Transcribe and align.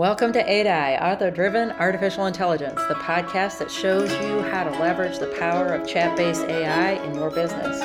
Welcome 0.00 0.32
to 0.32 0.40
ADI, 0.40 0.96
Author 0.96 1.30
Driven 1.30 1.72
Artificial 1.72 2.24
Intelligence, 2.24 2.80
the 2.88 2.94
podcast 2.94 3.58
that 3.58 3.70
shows 3.70 4.10
you 4.10 4.40
how 4.40 4.64
to 4.64 4.70
leverage 4.78 5.18
the 5.18 5.26
power 5.38 5.74
of 5.74 5.86
chat 5.86 6.16
based 6.16 6.40
AI 6.44 6.92
in 6.92 7.14
your 7.14 7.30
business. 7.30 7.82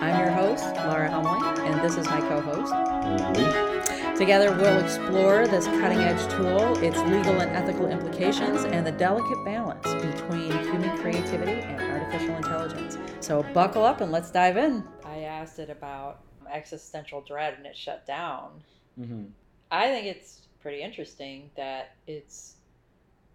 I'm 0.00 0.16
your 0.20 0.30
host, 0.30 0.62
Lara 0.76 1.10
Helmling, 1.10 1.58
and 1.58 1.80
this 1.80 1.96
is 1.96 2.06
my 2.06 2.20
co 2.20 2.40
host. 2.40 4.16
Together, 4.16 4.52
we'll 4.52 4.78
explore 4.78 5.48
this 5.48 5.66
cutting 5.66 5.98
edge 5.98 6.24
tool, 6.30 6.78
its 6.84 6.98
legal 6.98 7.40
and 7.40 7.50
ethical 7.50 7.88
implications, 7.88 8.62
and 8.62 8.86
the 8.86 8.92
delicate 8.92 9.44
balance 9.44 9.92
between 9.94 10.52
human 10.52 10.96
creativity 10.98 11.62
and 11.62 11.80
artificial 11.80 12.36
intelligence. 12.36 12.96
So, 13.18 13.42
buckle 13.52 13.84
up 13.84 14.00
and 14.00 14.12
let's 14.12 14.30
dive 14.30 14.56
in. 14.56 14.84
I 15.04 15.22
asked 15.22 15.58
it 15.58 15.68
about 15.68 16.20
existential 16.48 17.22
dread 17.22 17.54
and 17.54 17.66
it 17.66 17.76
shut 17.76 18.06
down. 18.06 18.62
Mm-hmm. 18.96 19.24
I 19.72 19.88
think 19.88 20.06
it's 20.06 20.39
pretty 20.60 20.82
interesting 20.82 21.50
that 21.56 21.96
it's 22.06 22.56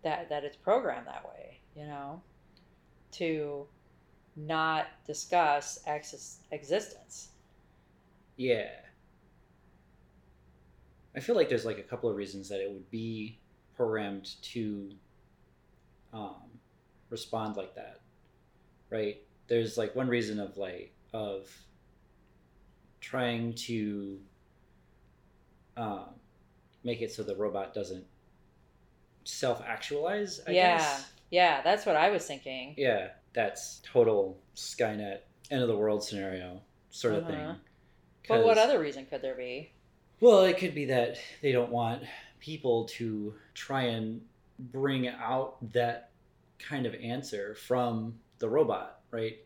that 0.04 0.30
that 0.30 0.44
it's 0.44 0.56
programmed 0.56 1.08
that 1.08 1.26
way, 1.26 1.60
you 1.76 1.86
know, 1.86 2.22
to 3.12 3.66
not 4.36 4.88
discuss 5.06 5.80
ex- 5.88 6.40
existence. 6.52 7.30
Yeah. 8.38 8.70
I 11.16 11.22
feel 11.22 11.36
like 11.36 11.48
there's 11.48 11.66
like 11.66 11.80
a 11.80 11.84
couple 11.84 12.10
of 12.10 12.16
reasons 12.18 12.50
that 12.50 12.60
it 12.60 12.70
would 12.70 12.90
be 12.92 13.40
programmed 13.76 14.42
to 14.42 14.92
um, 16.14 16.44
respond 17.10 17.56
like 17.56 17.76
that, 17.76 18.02
right? 18.90 19.22
There's 19.48 19.78
like 19.78 19.96
one 19.96 20.08
reason 20.08 20.40
of 20.40 20.58
like 20.58 20.94
of 21.14 21.50
trying 23.00 23.54
to 23.54 24.20
um, 25.78 26.10
make 26.86 27.02
it 27.02 27.12
so 27.12 27.24
the 27.24 27.36
robot 27.36 27.74
doesn't 27.74 28.06
self-actualize. 29.24 30.42
I 30.48 30.52
yeah, 30.52 30.78
guess. 30.78 31.12
yeah, 31.32 31.62
that's 31.62 31.86
what 31.86 31.96
I 31.96 32.10
was 32.10 32.26
thinking. 32.26 32.74
Yeah, 32.78 33.10
that's 33.34 33.82
total 33.92 34.38
Skynet 34.56 35.20
end 35.52 35.62
of 35.62 35.68
the 35.68 35.78
world 35.78 36.04
scenario 36.04 36.62
sort 36.90 37.16
of 37.16 37.24
Uh-huh. 37.24 37.32
thing. 37.32 37.56
But 38.28 38.44
what 38.44 38.58
other 38.58 38.80
reason 38.80 39.06
could 39.06 39.22
there 39.22 39.36
be? 39.36 39.72
Well, 40.20 40.44
it 40.46 40.58
could 40.58 40.74
be 40.76 40.86
that 40.86 41.18
they 41.42 41.52
don't 41.52 41.72
want 41.72 42.04
people 42.40 42.86
to 42.86 43.36
try 43.54 43.84
and 43.84 44.22
bring 44.60 45.08
out 45.08 45.58
that 45.74 46.12
kind 46.60 46.86
of 46.86 46.96
answer 46.96 47.56
from 47.56 48.20
the 48.40 48.50
robot, 48.50 49.02
right? 49.12 49.38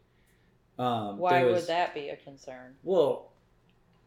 Um, 0.78 1.18
Why 1.18 1.40
there 1.40 1.52
would 1.52 1.68
that 1.68 1.94
be 1.94 2.10
a 2.10 2.16
concern? 2.18 2.76
Well, 2.84 3.32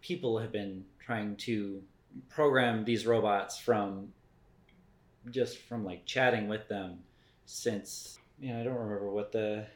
people 0.01 0.39
have 0.39 0.53
been 0.53 0.85
trying 1.01 1.37
to 1.39 1.83
program 2.29 2.85
these 2.85 3.07
robots 3.07 3.59
from 3.59 4.13
just 5.31 5.59
from 5.59 5.85
like 5.85 6.05
chatting 6.05 6.49
with 6.49 6.69
them 6.69 6.99
since 7.47 8.19
yeah 8.41 8.59
I 8.61 8.65
don't 8.65 8.75
remember 8.75 9.11
what 9.11 9.33
the 9.33 9.67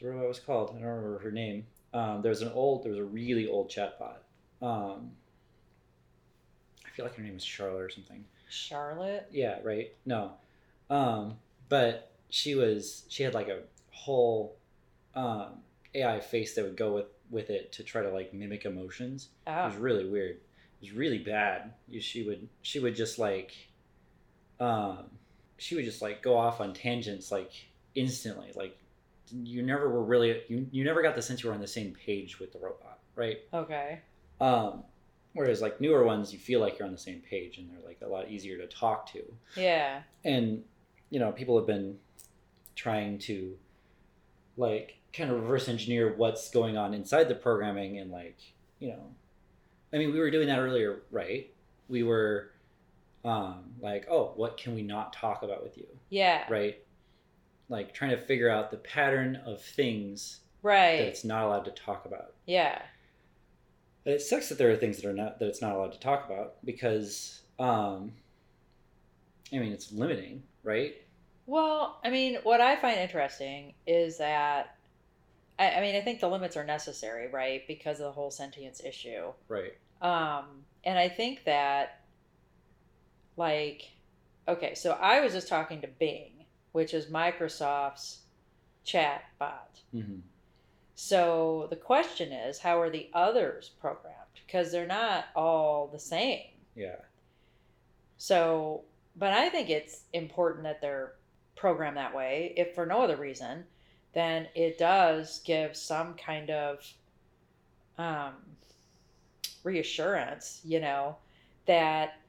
the 0.00 0.06
robot 0.08 0.28
was 0.28 0.38
called. 0.40 0.70
I 0.70 0.74
don't 0.74 0.82
remember 0.82 1.18
her 1.18 1.32
name. 1.32 1.66
Um, 1.92 2.22
there 2.22 2.30
was 2.30 2.42
an 2.42 2.52
old 2.52 2.84
there 2.84 2.90
was 2.92 3.00
a 3.00 3.04
really 3.04 3.48
old 3.48 3.68
chatbot. 3.70 4.18
Um, 4.62 5.10
I 6.86 6.90
feel 6.90 7.04
like 7.04 7.14
her 7.16 7.22
name 7.22 7.34
was 7.34 7.44
Charlotte 7.44 7.82
or 7.82 7.90
something. 7.90 8.24
Charlotte? 8.48 9.28
Yeah, 9.30 9.58
right. 9.62 9.92
No, 10.06 10.32
um, 10.90 11.36
but 11.68 12.12
she 12.30 12.54
was 12.54 13.04
she 13.08 13.22
had 13.22 13.34
like 13.34 13.48
a 13.48 13.60
whole 13.90 14.56
um, 15.14 15.58
AI 15.94 16.20
face 16.20 16.54
that 16.54 16.64
would 16.64 16.76
go 16.76 16.94
with 16.94 17.06
with 17.30 17.50
it 17.50 17.72
to 17.72 17.82
try 17.82 18.02
to 18.02 18.10
like 18.10 18.32
mimic 18.32 18.64
emotions. 18.64 19.28
It 19.46 19.50
was 19.50 19.74
Oh, 19.76 19.80
really 19.80 20.08
weird. 20.08 20.38
It 20.80 20.86
was 20.86 20.92
really 20.92 21.18
bad. 21.18 21.72
She 22.00 22.22
would 22.22 22.48
she 22.62 22.78
would 22.80 22.94
just 22.94 23.18
like 23.18 23.52
um 24.60 25.10
she 25.56 25.74
would 25.74 25.84
just 25.84 26.02
like 26.02 26.22
go 26.22 26.36
off 26.36 26.60
on 26.60 26.72
tangents 26.72 27.32
like 27.32 27.52
instantly. 27.94 28.52
Like 28.54 28.78
you 29.32 29.62
never 29.62 29.88
were 29.88 30.04
really 30.04 30.42
you, 30.48 30.66
you 30.70 30.84
never 30.84 31.02
got 31.02 31.14
the 31.14 31.22
sense 31.22 31.42
you 31.42 31.48
were 31.48 31.54
on 31.54 31.60
the 31.60 31.66
same 31.66 31.92
page 31.92 32.38
with 32.38 32.52
the 32.52 32.58
robot, 32.58 32.98
right? 33.16 33.38
okay. 33.52 34.00
Um 34.40 34.84
whereas 35.34 35.60
like 35.60 35.80
newer 35.80 36.04
ones 36.04 36.32
you 36.32 36.38
feel 36.38 36.60
like 36.60 36.78
you're 36.78 36.86
on 36.86 36.92
the 36.92 36.98
same 36.98 37.20
page 37.20 37.58
and 37.58 37.70
they're 37.70 37.86
like 37.86 38.00
a 38.02 38.06
lot 38.08 38.28
easier 38.30 38.56
to 38.58 38.66
talk 38.66 39.10
to. 39.12 39.22
Yeah. 39.56 40.02
And 40.24 40.62
you 41.10 41.18
know, 41.18 41.32
people 41.32 41.56
have 41.56 41.66
been 41.66 41.98
trying 42.76 43.18
to 43.18 43.56
like 44.56 44.98
kind 45.12 45.30
of 45.30 45.40
reverse 45.40 45.68
engineer 45.68 46.14
what's 46.16 46.50
going 46.50 46.76
on 46.76 46.94
inside 46.94 47.28
the 47.28 47.34
programming 47.34 47.98
and 47.98 48.10
like 48.10 48.38
you 48.78 48.88
know 48.88 49.14
i 49.92 49.98
mean 49.98 50.12
we 50.12 50.18
were 50.18 50.30
doing 50.30 50.46
that 50.48 50.58
earlier 50.58 51.00
right 51.10 51.52
we 51.88 52.02
were 52.02 52.50
um 53.24 53.64
like 53.80 54.06
oh 54.10 54.32
what 54.36 54.56
can 54.56 54.74
we 54.74 54.82
not 54.82 55.12
talk 55.12 55.42
about 55.42 55.62
with 55.62 55.76
you 55.76 55.86
Yeah. 56.10 56.44
right 56.48 56.76
like 57.68 57.92
trying 57.92 58.10
to 58.10 58.26
figure 58.26 58.48
out 58.50 58.70
the 58.70 58.76
pattern 58.78 59.36
of 59.44 59.60
things 59.62 60.40
that 60.62 60.68
Right. 60.68 61.00
it's 61.00 61.24
not 61.24 61.44
allowed 61.44 61.64
to 61.66 61.70
talk 61.70 62.04
about 62.06 62.34
Yeah. 62.46 62.80
but 64.04 64.12
it 64.14 64.20
sucks 64.22 64.48
that 64.48 64.58
there 64.58 64.70
are 64.70 64.76
things 64.76 64.96
that 65.00 65.08
are 65.08 65.12
not 65.12 65.38
that 65.38 65.46
it's 65.48 65.60
not 65.62 65.74
allowed 65.74 65.92
to 65.92 66.00
talk 66.00 66.26
about 66.26 66.64
because 66.64 67.42
um 67.58 68.12
i 69.52 69.58
mean 69.58 69.72
it's 69.72 69.92
limiting 69.92 70.42
right 70.62 70.94
Well, 71.46 71.98
I 72.04 72.10
mean, 72.10 72.36
what 72.42 72.60
I 72.60 72.76
find 72.76 72.98
interesting 73.00 73.72
is 73.86 74.18
that, 74.18 74.76
I, 75.58 75.72
I 75.72 75.80
mean, 75.80 75.96
I 75.96 76.00
think 76.00 76.20
the 76.20 76.28
limits 76.28 76.56
are 76.56 76.64
necessary, 76.64 77.28
right? 77.28 77.66
Because 77.66 77.98
of 77.98 78.06
the 78.06 78.12
whole 78.12 78.30
sentience 78.30 78.80
issue. 78.84 79.32
right 79.48 79.72
Um, 80.00 80.64
and 80.84 80.98
I 80.98 81.08
think 81.08 81.44
that, 81.44 82.00
like, 83.36 83.82
okay, 84.46 84.74
so 84.74 84.92
I 84.92 85.20
was 85.20 85.32
just 85.32 85.48
talking 85.48 85.80
to 85.82 85.88
Bing, 85.88 86.44
which 86.72 86.94
is 86.94 87.06
Microsoft's 87.06 88.20
chat 88.84 89.24
bot. 89.38 89.80
hmm 89.92 90.20
So 90.94 91.66
the 91.70 91.76
question 91.76 92.32
is, 92.32 92.58
how 92.58 92.80
are 92.80 92.90
the 92.90 93.08
others 93.12 93.70
programmed? 93.80 94.14
Because 94.46 94.72
they're 94.72 94.86
not 94.86 95.26
all 95.36 95.88
the 95.88 95.98
same. 95.98 96.46
yeah 96.74 96.96
So, 98.16 98.84
but 99.16 99.32
I 99.32 99.48
think 99.48 99.68
it's 99.70 100.02
important 100.12 100.64
that 100.64 100.80
they're 100.80 101.14
programmed 101.56 101.96
that 101.96 102.14
way. 102.14 102.54
If 102.56 102.74
for 102.74 102.86
no 102.86 103.02
other 103.02 103.16
reason, 103.16 103.64
then 104.14 104.48
it 104.54 104.78
does 104.78 105.40
give 105.44 105.76
some 105.76 106.14
kind 106.14 106.50
of 106.50 106.84
um, 107.98 108.32
reassurance, 109.64 110.60
you 110.64 110.80
know, 110.80 111.16
that 111.66 112.20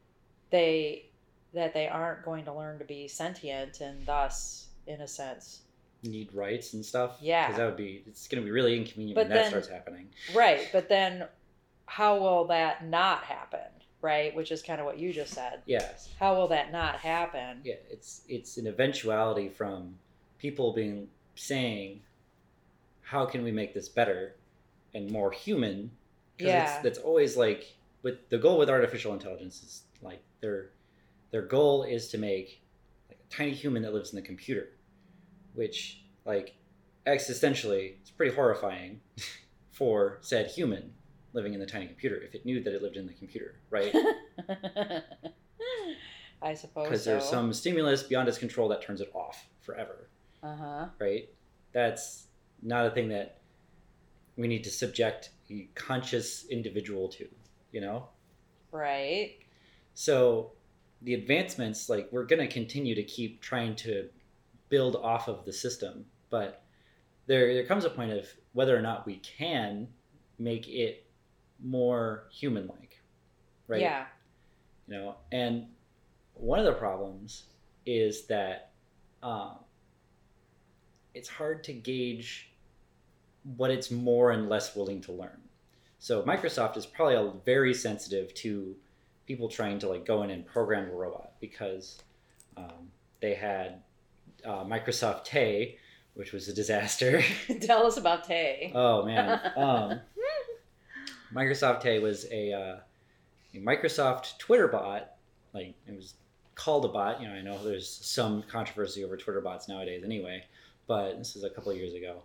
they 0.50 1.06
that 1.54 1.74
they 1.74 1.88
aren't 1.88 2.24
going 2.24 2.46
to 2.46 2.54
learn 2.54 2.78
to 2.80 2.86
be 2.86 3.08
sentient 3.08 3.82
and 3.82 4.06
thus, 4.06 4.68
in 4.88 5.02
a 5.02 5.08
sense, 5.08 5.62
need 6.04 6.34
rights 6.34 6.74
and 6.74 6.86
stuff. 6.86 7.18
Yeah. 7.22 7.48
because 7.48 7.58
that 7.58 7.66
would 7.66 7.78
be 7.78 8.04
it's 8.06 8.28
going 8.28 8.42
to 8.42 8.46
be 8.46 8.52
really 8.52 8.78
inconvenient 8.78 9.16
But 9.16 9.28
when 9.30 9.38
that 9.38 9.48
starts 9.48 9.68
happening. 9.68 10.10
right. 10.36 10.68
But 10.72 10.90
then, 10.90 11.26
how 11.86 12.18
will 12.20 12.46
that 12.46 12.86
not 12.86 13.24
happen? 13.24 13.62
Right, 14.02 14.34
which 14.34 14.52
is 14.52 14.62
kind 14.62 14.80
of 14.80 14.86
what 14.86 14.98
you 14.98 15.12
just 15.12 15.34
said. 15.34 15.62
Yes, 15.66 16.08
How 16.18 16.34
will 16.34 16.48
that 16.50 16.72
not 16.72 16.96
happen? 17.00 17.60
yeah, 17.66 17.74
it's 17.90 18.22
it's 18.30 18.56
an 18.56 18.66
eventuality 18.68 19.50
from 19.50 19.96
people 20.38 20.72
being 20.72 21.10
saying, 21.40 22.02
how 23.02 23.26
can 23.26 23.44
we 23.44 23.52
make 23.52 23.74
this 23.74 23.90
better 23.90 24.36
and 24.94 25.10
more 25.12 25.32
human? 25.32 25.92
'Cause 26.38 26.48
Yeah. 26.48 26.64
it's, 26.64 26.78
that's 26.84 27.00
always 27.00 27.36
like 27.38 27.76
with 28.02 28.30
the 28.30 28.38
goal 28.38 28.58
with 28.58 28.70
artificial 28.70 29.14
intelligence 29.14 29.62
is 29.64 29.84
like 30.02 30.24
their 30.42 30.72
their 31.32 31.42
goal 31.44 31.84
is 31.84 32.08
to 32.10 32.18
make 32.18 32.62
like 33.10 33.20
a 33.20 33.34
tiny 33.34 33.52
human 33.52 33.84
that 33.84 33.94
lives 33.94 34.12
in 34.12 34.16
the 34.16 34.22
computer, 34.26 34.70
which 35.54 36.06
like 36.26 36.56
existentially 37.06 37.98
it's 38.02 38.10
pretty 38.12 38.34
horrifying 38.36 39.02
for 39.72 40.18
said 40.22 40.48
human 40.52 40.94
living 41.34 41.54
in 41.54 41.60
the 41.60 41.66
tiny 41.66 41.88
computer 41.88 42.18
if 42.22 42.34
it 42.36 42.46
knew 42.46 42.62
that 42.64 42.74
it 42.74 42.82
lived 42.82 42.98
in 42.98 43.06
the 43.06 43.14
computer, 43.14 43.60
right? 43.70 43.94
I 46.42 46.54
suppose 46.54 46.84
Because 46.90 47.04
so. 47.04 47.10
there's 47.12 47.26
some 47.30 47.54
stimulus 47.54 48.04
beyond 48.04 48.28
its 48.30 48.38
control 48.38 48.70
that 48.70 48.82
turns 48.82 49.02
it 49.02 49.12
off 49.14 49.48
forever, 49.62 50.10
Uh 50.42 50.56
huh. 50.56 50.86
right? 51.00 51.30
That's 51.72 52.28
not 52.62 52.86
a 52.86 52.92
thing 52.92 53.10
that 53.10 53.40
we 54.38 54.48
need 54.48 54.64
to 54.64 54.70
subject 54.70 55.32
a 55.50 55.68
conscious 55.76 56.46
individual 56.50 57.10
to, 57.10 57.28
you 57.72 57.82
know? 57.82 58.08
Right. 58.72 59.36
So 59.94 60.52
the 61.02 61.14
advancements, 61.14 61.90
like 61.90 62.08
we're 62.12 62.26
going 62.26 62.40
to 62.40 62.48
continue 62.48 62.96
to 62.96 63.04
keep 63.04 63.42
trying 63.42 63.76
to 63.78 64.10
build 64.70 64.96
off 64.96 65.28
of 65.28 65.46
the 65.46 65.54
system, 65.54 66.06
but 66.30 66.64
there 67.28 67.54
there 67.54 67.66
comes 67.66 67.86
a 67.86 67.90
point 67.90 68.12
of 68.12 68.28
whether 68.54 68.76
or 68.76 68.82
not 68.82 69.06
we 69.06 69.18
can 69.18 69.88
make 70.38 70.68
it 70.68 71.06
more 71.64 72.26
human-like, 72.32 73.02
right? 73.68 73.82
Yeah. 73.82 74.06
You 74.88 74.96
know, 74.96 75.16
and 75.32 75.68
one 76.34 76.60
of 76.60 76.66
the 76.66 76.74
problems 76.74 77.44
is 77.86 78.26
that 78.28 78.72
um, 79.22 79.58
it's 81.14 81.30
hard 81.30 81.64
to 81.66 81.74
gauge 81.74 82.52
what 83.58 83.72
it's 83.72 83.90
more 83.92 84.32
and 84.32 84.50
less 84.50 84.76
willing 84.76 85.02
to 85.02 85.12
learn. 85.12 85.40
So 85.98 86.24
Microsoft 86.24 86.78
is 86.78 86.86
probably 86.86 87.16
a- 87.16 87.34
very 87.46 87.74
sensitive 87.74 88.34
to 88.36 88.76
people 89.26 89.50
trying 89.50 89.80
to 89.80 89.90
like 89.90 90.06
go 90.06 90.24
in 90.24 90.30
and 90.30 90.46
program 90.46 90.90
a 90.90 90.94
robot 90.94 91.34
because 91.40 92.02
um, 92.58 92.90
they 93.22 93.34
had 93.34 93.82
uh, 94.46 94.64
Microsoft 94.64 95.26
Tay, 95.26 95.78
which 96.14 96.32
was 96.32 96.48
a 96.48 96.54
disaster. 96.54 97.22
Tell 97.62 97.86
us 97.86 97.98
about 97.98 98.24
Tay. 98.24 98.72
oh 98.76 99.06
man, 99.06 99.40
um, 99.58 100.00
Microsoft 101.34 101.82
Tay 101.82 102.00
was 102.00 102.26
a, 102.32 102.54
uh, 102.54 102.78
a 103.54 103.58
Microsoft 103.58 104.38
Twitter 104.38 104.68
bot. 104.68 105.12
Like 105.54 105.76
it 105.88 105.96
was 105.96 106.16
called 106.56 106.86
a 106.86 106.90
bot. 106.90 107.22
You 107.22 107.28
know, 107.28 107.34
I 107.34 107.42
know 107.42 107.62
there's 107.64 107.90
some 107.90 108.44
controversy 108.44 109.04
over 109.04 109.18
Twitter 109.18 109.42
bots 109.42 109.68
nowadays, 109.68 110.04
anyway. 110.04 110.44
But 110.90 111.20
this 111.20 111.36
is 111.36 111.44
a 111.44 111.52
couple 111.52 111.72
of 111.72 111.78
years 111.78 111.94
ago. 111.94 112.24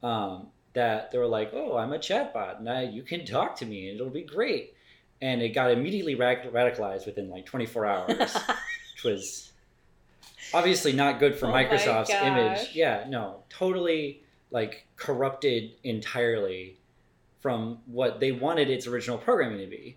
Um, 0.00 0.46
that 0.74 1.10
they 1.10 1.18
were 1.18 1.26
like, 1.26 1.50
"Oh, 1.52 1.76
I'm 1.76 1.92
a 1.92 1.98
chatbot, 1.98 2.60
and 2.60 2.70
I, 2.70 2.82
you 2.82 3.02
can 3.02 3.26
talk 3.26 3.56
to 3.56 3.66
me, 3.66 3.90
and 3.90 3.98
it'll 3.98 4.12
be 4.12 4.22
great." 4.22 4.74
And 5.20 5.42
it 5.42 5.48
got 5.48 5.72
immediately 5.72 6.14
rad- 6.14 6.52
radicalized 6.52 7.04
within 7.04 7.28
like 7.30 7.46
24 7.46 7.86
hours, 7.86 8.34
which 8.94 9.04
was 9.04 9.52
obviously 10.54 10.92
not 10.92 11.18
good 11.18 11.34
for 11.34 11.46
Oh 11.46 11.52
Microsoft's 11.52 12.10
image. 12.10 12.70
Yeah, 12.74 13.06
no, 13.08 13.42
totally 13.48 14.22
like 14.52 14.86
corrupted 14.96 15.72
entirely 15.82 16.78
from 17.40 17.78
what 17.86 18.20
they 18.20 18.30
wanted 18.30 18.70
its 18.70 18.86
original 18.86 19.18
programming 19.18 19.58
to 19.58 19.66
be, 19.66 19.96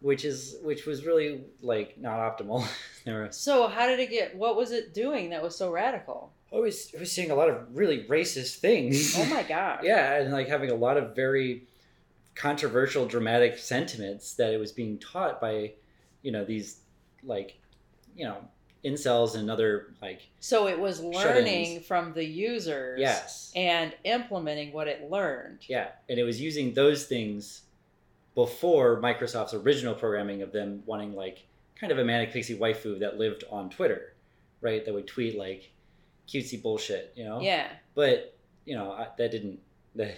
which 0.00 0.26
is 0.26 0.56
which 0.62 0.84
was 0.84 1.06
really 1.06 1.44
like 1.62 1.96
not 1.98 2.18
optimal. 2.18 2.68
were 3.06 3.30
so 3.30 3.68
how 3.68 3.86
did 3.86 4.00
it 4.00 4.10
get? 4.10 4.36
What 4.36 4.54
was 4.54 4.70
it 4.70 4.92
doing 4.92 5.30
that 5.30 5.42
was 5.42 5.56
so 5.56 5.70
radical? 5.70 6.30
I 6.52 6.56
was, 6.56 6.90
I 6.96 7.00
was 7.00 7.12
seeing 7.12 7.30
a 7.30 7.34
lot 7.34 7.48
of 7.50 7.76
really 7.76 8.04
racist 8.04 8.56
things. 8.56 9.14
Oh 9.18 9.24
my 9.26 9.42
gosh. 9.42 9.80
yeah, 9.84 10.16
and 10.20 10.32
like 10.32 10.48
having 10.48 10.70
a 10.70 10.74
lot 10.74 10.96
of 10.96 11.14
very 11.14 11.64
controversial, 12.34 13.06
dramatic 13.06 13.58
sentiments 13.58 14.34
that 14.34 14.52
it 14.52 14.58
was 14.58 14.72
being 14.72 14.98
taught 14.98 15.40
by, 15.40 15.72
you 16.22 16.32
know, 16.32 16.44
these 16.44 16.80
like, 17.24 17.58
you 18.16 18.24
know, 18.24 18.36
incels 18.84 19.34
and 19.34 19.50
other 19.50 19.88
like 20.00 20.22
So 20.40 20.68
it 20.68 20.78
was 20.78 20.98
Shut-ins. 20.98 21.16
learning 21.24 21.80
from 21.80 22.12
the 22.14 22.24
users. 22.24 22.98
yes, 23.00 23.52
And 23.56 23.94
implementing 24.04 24.72
what 24.72 24.86
it 24.88 25.10
learned. 25.10 25.60
yeah, 25.68 25.88
and 26.08 26.18
it 26.18 26.22
was 26.24 26.40
using 26.40 26.72
those 26.74 27.04
things 27.06 27.62
before 28.34 29.00
Microsoft's 29.02 29.52
original 29.54 29.94
programming 29.94 30.42
of 30.42 30.52
them 30.52 30.82
wanting 30.86 31.12
like 31.14 31.44
kind 31.78 31.90
of 31.92 31.98
a 31.98 32.04
manic 32.04 32.32
pixie 32.32 32.56
waifu 32.56 33.00
that 33.00 33.18
lived 33.18 33.42
on 33.50 33.68
Twitter, 33.68 34.14
right? 34.60 34.84
That 34.84 34.94
would 34.94 35.08
tweet 35.08 35.36
like 35.36 35.70
cutesy 36.28 36.60
bullshit, 36.62 37.12
you 37.16 37.24
know? 37.24 37.40
Yeah. 37.40 37.68
but 37.94 38.36
you 38.64 38.76
know 38.76 38.92
I, 38.92 39.08
that 39.18 39.30
didn't 39.30 39.58
that 39.96 40.16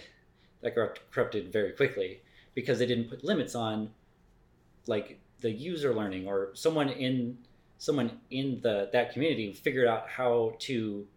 that 0.61 0.75
corrupt, 0.75 0.99
corrupted 1.11 1.51
very 1.51 1.71
quickly 1.71 2.21
because 2.53 2.77
they 2.79 2.85
didn't 2.85 3.09
put 3.09 3.23
limits 3.23 3.55
on 3.55 3.89
like 4.87 5.19
the 5.39 5.49
user 5.49 5.93
learning 5.93 6.27
or 6.27 6.51
someone 6.53 6.89
in 6.89 7.37
someone 7.77 8.19
in 8.29 8.59
the 8.61 8.89
that 8.93 9.11
community 9.13 9.53
figured 9.53 9.87
out 9.87 10.07
how 10.09 10.53
to 10.59 11.07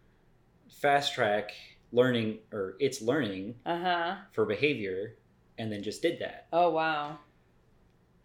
fast 0.71 1.13
track 1.15 1.53
learning 1.93 2.39
or 2.53 2.75
its 2.81 3.03
learning 3.03 3.55
Uh 3.67 3.79
huh. 3.79 4.15
for 4.33 4.45
behavior 4.47 5.17
and 5.59 5.71
then 5.71 5.83
just 5.83 6.01
did 6.03 6.19
that 6.21 6.47
Oh 6.53 6.71
wow. 6.71 7.19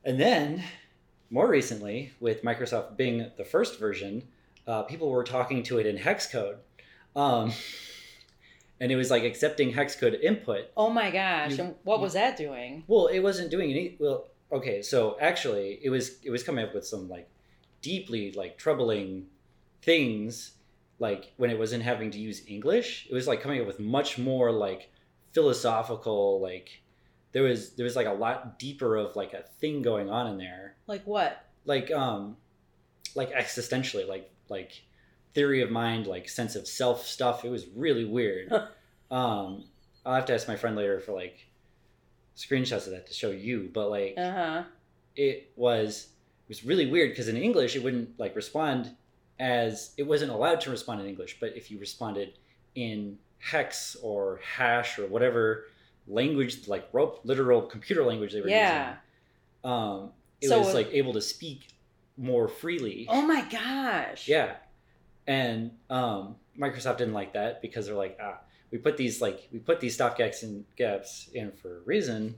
and 0.05 0.19
then 0.19 0.63
more 1.29 1.47
recently 1.49 2.11
with 2.19 2.43
microsoft 2.43 2.95
bing 2.97 3.29
the 3.37 3.43
first 3.45 3.77
version 3.79 4.23
uh, 4.69 4.83
people 4.83 5.09
were 5.09 5.23
talking 5.23 5.63
to 5.63 5.79
it 5.79 5.85
in 5.85 5.97
hex 5.97 6.27
code 6.27 6.57
um, 7.15 7.51
and 8.79 8.91
it 8.91 8.95
was 8.95 9.09
like 9.09 9.23
accepting 9.23 9.73
hex 9.73 9.95
code 9.95 10.13
input 10.29 10.65
Oh 10.77 10.89
my 10.89 11.09
gosh. 11.11 11.57
You- 11.57 11.63
and 11.63 11.75
what 11.83 11.97
you- 11.97 12.03
was 12.03 12.13
that 12.13 12.37
doing? 12.37 12.83
well 12.87 13.07
it 13.07 13.19
wasn't 13.19 13.49
doing 13.51 13.69
any 13.71 13.97
well 13.99 14.27
okay 14.51 14.81
so 14.81 15.17
actually 15.19 15.79
it 15.83 15.89
was 15.89 16.03
it 16.23 16.31
was 16.31 16.43
coming 16.43 16.63
up 16.65 16.73
with 16.73 16.85
some 16.85 17.09
like 17.09 17.27
deeply 17.81 18.31
like 18.33 18.57
troubling 18.57 19.25
things 19.81 20.51
like 20.99 21.31
when 21.37 21.49
it 21.49 21.57
wasn't 21.57 21.81
having 21.91 22.11
to 22.11 22.19
use 22.19 22.41
english 22.47 23.07
it 23.09 23.13
was 23.13 23.27
like 23.27 23.41
coming 23.41 23.61
up 23.61 23.67
with 23.67 23.79
much 23.79 24.17
more 24.17 24.51
like 24.51 24.89
philosophical 25.33 26.41
like 26.41 26.81
there 27.31 27.43
was 27.43 27.71
there 27.75 27.83
was 27.85 27.95
like 27.95 28.07
a 28.07 28.11
lot 28.25 28.59
deeper 28.59 28.95
of 28.97 29.15
like 29.15 29.33
a 29.33 29.43
thing 29.61 29.81
going 29.81 30.09
on 30.09 30.27
in 30.27 30.37
there 30.37 30.75
Like 30.87 31.05
what? 31.07 31.45
like 31.65 31.89
um 31.91 32.35
like 33.15 33.31
existentially 33.31 34.07
like 34.07 34.29
like 34.49 34.71
theory 35.33 35.61
of 35.61 35.69
mind 35.71 36.07
like 36.07 36.27
sense 36.27 36.55
of 36.55 36.67
self 36.67 37.05
stuff 37.05 37.45
it 37.45 37.49
was 37.49 37.67
really 37.75 38.05
weird 38.05 38.51
um 39.11 39.63
i'll 40.05 40.15
have 40.15 40.25
to 40.25 40.33
ask 40.33 40.47
my 40.47 40.55
friend 40.55 40.75
later 40.75 40.99
for 40.99 41.13
like 41.13 41.45
screenshots 42.35 42.85
of 42.85 42.91
that 42.91 43.07
to 43.07 43.13
show 43.13 43.31
you 43.31 43.69
but 43.73 43.89
like 43.89 44.13
Uh 44.17 44.31
huh. 44.31 44.63
it 45.15 45.51
was 45.55 46.07
it 46.45 46.49
was 46.49 46.63
really 46.65 46.89
weird 46.89 47.11
because 47.11 47.27
in 47.27 47.37
english 47.37 47.75
it 47.75 47.83
wouldn't 47.83 48.17
like 48.19 48.35
respond 48.35 48.95
as 49.39 49.93
it 49.97 50.03
wasn't 50.03 50.31
allowed 50.31 50.61
to 50.61 50.69
respond 50.69 51.01
in 51.01 51.07
english 51.07 51.37
but 51.39 51.55
if 51.55 51.69
you 51.69 51.79
responded 51.79 52.33
in 52.75 53.17
hex 53.39 53.95
or 54.01 54.39
hash 54.43 54.97
or 54.99 55.07
whatever 55.07 55.65
language 56.07 56.67
like 56.67 56.87
rope 56.91 57.21
literal 57.23 57.61
computer 57.61 58.03
language 58.03 58.33
they 58.33 58.41
were 58.41 58.49
Yeah. 58.49 58.95
using 59.63 59.71
um 59.71 60.11
it 60.41 60.47
So 60.47 60.59
was 60.59 60.73
like 60.73 60.89
able 60.93 61.13
to 61.13 61.21
speak 61.21 61.67
more 62.19 62.47
freely 62.47 63.05
Oh 63.09 63.21
my 63.21 63.41
gosh. 63.49 64.27
yeah 64.27 64.55
and 65.25 65.71
um 65.89 66.35
microsoft 66.59 66.97
didn't 66.97 67.13
like 67.13 67.33
that 67.33 67.61
because 67.61 67.85
they're 67.85 67.95
like 67.95 68.17
ah 68.21 68.39
we 68.71 68.77
put 68.77 68.97
these 68.97 69.21
like 69.21 69.47
we 69.53 69.59
put 69.59 69.79
these 69.79 69.97
stopgaps 69.97 70.43
and 70.43 70.65
gaps 70.75 71.29
in 71.33 71.51
for 71.53 71.77
a 71.77 71.79
reason 71.81 72.35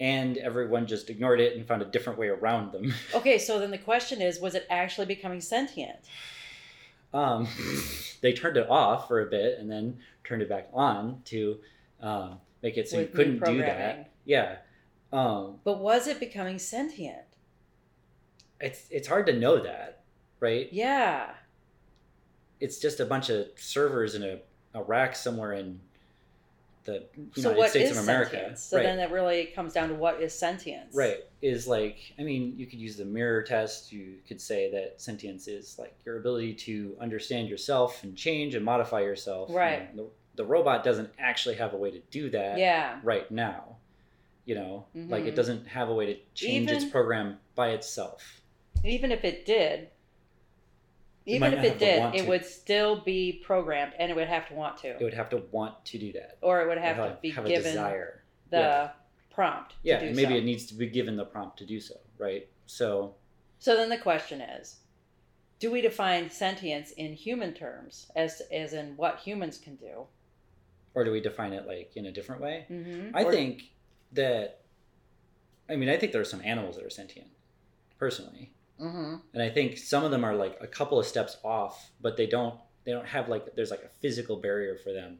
and 0.00 0.38
everyone 0.38 0.86
just 0.86 1.10
ignored 1.10 1.40
it 1.40 1.56
and 1.56 1.66
found 1.66 1.82
a 1.82 1.84
different 1.84 2.18
way 2.18 2.28
around 2.28 2.72
them 2.72 2.92
Okay, 3.14 3.38
so 3.38 3.60
then 3.60 3.70
the 3.70 3.78
question 3.78 4.20
is, 4.20 4.40
was 4.40 4.54
it 4.56 4.66
actually 4.68 5.06
becoming 5.06 5.40
sentient? 5.40 5.98
um, 7.12 7.46
they 8.22 8.32
turned 8.32 8.56
it 8.56 8.68
off 8.68 9.06
for 9.06 9.20
a 9.20 9.26
bit 9.26 9.58
and 9.58 9.70
then 9.70 9.98
turned 10.24 10.42
it 10.42 10.48
back 10.48 10.68
on 10.72 11.20
to 11.26 11.58
um, 12.00 12.38
make 12.62 12.76
it 12.76 12.88
so 12.88 12.96
With 12.98 13.10
you 13.10 13.14
couldn't 13.14 13.44
do 13.44 13.58
that 13.58 14.10
yeah 14.24 14.56
um, 15.12 15.60
But 15.62 15.78
was 15.78 16.08
it 16.08 16.18
becoming 16.18 16.58
sentient? 16.58 17.18
It's 18.64 18.86
it's 18.90 19.06
hard 19.08 19.26
to 19.26 19.32
know 19.32 19.58
that 19.62 20.02
right 20.40 20.68
Yeah. 20.72 21.30
it's 22.60 22.78
just 22.78 23.00
a 23.00 23.04
bunch 23.06 23.30
of 23.30 23.46
servers 23.56 24.14
in 24.14 24.22
a, 24.22 24.38
a 24.74 24.82
rack 24.82 25.14
somewhere 25.16 25.52
in 25.52 25.80
the 26.84 27.02
United 27.16 27.40
So 27.42 27.52
what 27.54 27.70
States 27.70 27.92
is 27.92 27.96
of 27.98 28.04
America. 28.04 28.32
sentience? 28.32 28.62
So 28.62 28.76
right. 28.76 28.82
then 28.82 28.98
it 28.98 29.10
really 29.10 29.46
comes 29.46 29.72
down 29.72 29.88
to 29.88 29.94
what 29.94 30.20
is 30.20 30.34
sentience. 30.38 30.94
right. 30.94 31.20
Is 31.40 31.66
like 31.66 31.96
I 32.18 32.22
mean, 32.22 32.54
you 32.58 32.66
could 32.66 32.78
use 32.78 32.96
the 32.96 33.06
mirror 33.06 33.42
test. 33.42 33.90
You 33.90 34.16
could 34.28 34.38
say 34.40 34.70
that 34.72 35.00
sentience 35.00 35.48
is 35.48 35.78
like 35.78 35.94
your 36.04 36.18
ability 36.18 36.52
to 36.54 36.94
understand 37.00 37.48
yourself 37.48 38.02
and 38.04 38.14
change 38.14 38.54
and 38.54 38.62
modify 38.64 39.00
yourself. 39.00 39.48
Right. 39.50 39.88
And 39.88 39.98
the, 39.98 40.06
the 40.36 40.44
robot 40.44 40.84
doesn't 40.84 41.10
actually 41.18 41.54
have 41.54 41.72
a 41.72 41.76
way 41.78 41.90
to 41.90 42.00
do 42.10 42.28
that 42.30 42.58
Yeah. 42.58 42.98
right 43.02 43.30
now. 43.30 43.76
You 44.44 44.56
know, 44.56 44.84
like 44.94 45.24
it 45.24 45.32
Mhm. 45.32 45.36
doesn't 45.36 45.66
have 45.68 45.88
a 45.88 45.94
way 45.94 46.04
to 46.12 46.16
change 46.34 46.70
its 46.70 46.84
program 46.84 47.38
by 47.54 47.70
itself. 47.70 48.42
Even 48.84 49.10
if 49.12 49.24
it 49.24 49.46
did, 49.46 49.88
It 51.26 51.36
even 51.36 51.54
if 51.54 51.64
it 51.64 51.78
did, 51.78 52.14
it 52.14 52.22
to. 52.22 52.28
would 52.28 52.44
still 52.44 53.00
be 53.02 53.42
programmed 53.44 53.92
and 53.98 54.10
it 54.10 54.14
would 54.14 54.28
have 54.28 54.46
to 54.48 54.54
want 54.54 54.76
to. 54.78 54.88
It 54.88 55.02
would 55.02 55.14
have 55.14 55.30
to 55.30 55.38
want 55.50 55.84
to 55.86 55.98
do 55.98 56.12
that. 56.12 56.38
or 56.42 56.60
it 56.62 56.68
would 56.68 56.78
have 56.78 56.98
Or 56.98 57.08
to 57.08 57.18
be 57.22 57.30
have 57.30 57.46
given 57.46 57.62
desire. 57.72 58.22
the 58.50 58.58
Yeah. 58.58 58.90
prompt 59.30 59.70
to 59.72 59.76
Yeah, 59.82 60.00
and 60.00 60.14
maybe 60.14 60.34
so. 60.34 60.38
it 60.38 60.44
needs 60.44 60.66
to 60.66 60.74
be 60.74 60.86
given 60.86 61.16
the 61.16 61.24
prompt 61.24 61.56
to 61.58 61.66
do 61.66 61.80
so, 61.80 61.98
right? 62.18 62.48
So 62.66 63.14
So 63.58 63.74
then 63.76 63.88
the 63.88 63.98
question 63.98 64.40
is, 64.42 64.80
do 65.58 65.70
we 65.70 65.80
define 65.80 66.28
sentience 66.28 66.90
in 66.92 67.14
human 67.14 67.54
terms 67.54 68.10
as 68.14 68.42
as 68.52 68.74
in 68.74 68.96
what 68.96 69.20
humans 69.20 69.58
can 69.58 69.76
do? 69.76 70.06
or 70.96 71.02
do 71.02 71.10
we 71.10 71.20
define 71.20 71.52
it 71.52 71.66
like 71.66 71.90
in 71.96 72.06
a 72.06 72.12
different 72.12 72.40
way? 72.40 72.66
Mm-hmm. 72.70 73.16
I 73.16 73.24
think 73.24 73.72
that 74.12 74.60
I 75.68 75.74
mean, 75.76 75.88
I 75.88 75.96
think 75.96 76.12
there 76.12 76.20
are 76.20 76.24
some 76.26 76.42
animals 76.44 76.76
that 76.76 76.84
are 76.84 76.90
sentient 76.90 77.28
personally. 77.98 78.52
Mm-hmm. 78.80 79.14
And 79.32 79.42
I 79.42 79.48
think 79.48 79.78
some 79.78 80.04
of 80.04 80.10
them 80.10 80.24
are 80.24 80.34
like 80.34 80.58
a 80.60 80.66
couple 80.66 80.98
of 80.98 81.06
steps 81.06 81.36
off, 81.44 81.90
but 82.00 82.16
they 82.16 82.26
don't 82.26 82.58
they 82.84 82.92
don't 82.92 83.06
have 83.06 83.28
like 83.28 83.54
there's 83.54 83.70
like 83.70 83.82
a 83.82 83.88
physical 84.00 84.36
barrier 84.36 84.76
for 84.76 84.92
them 84.92 85.18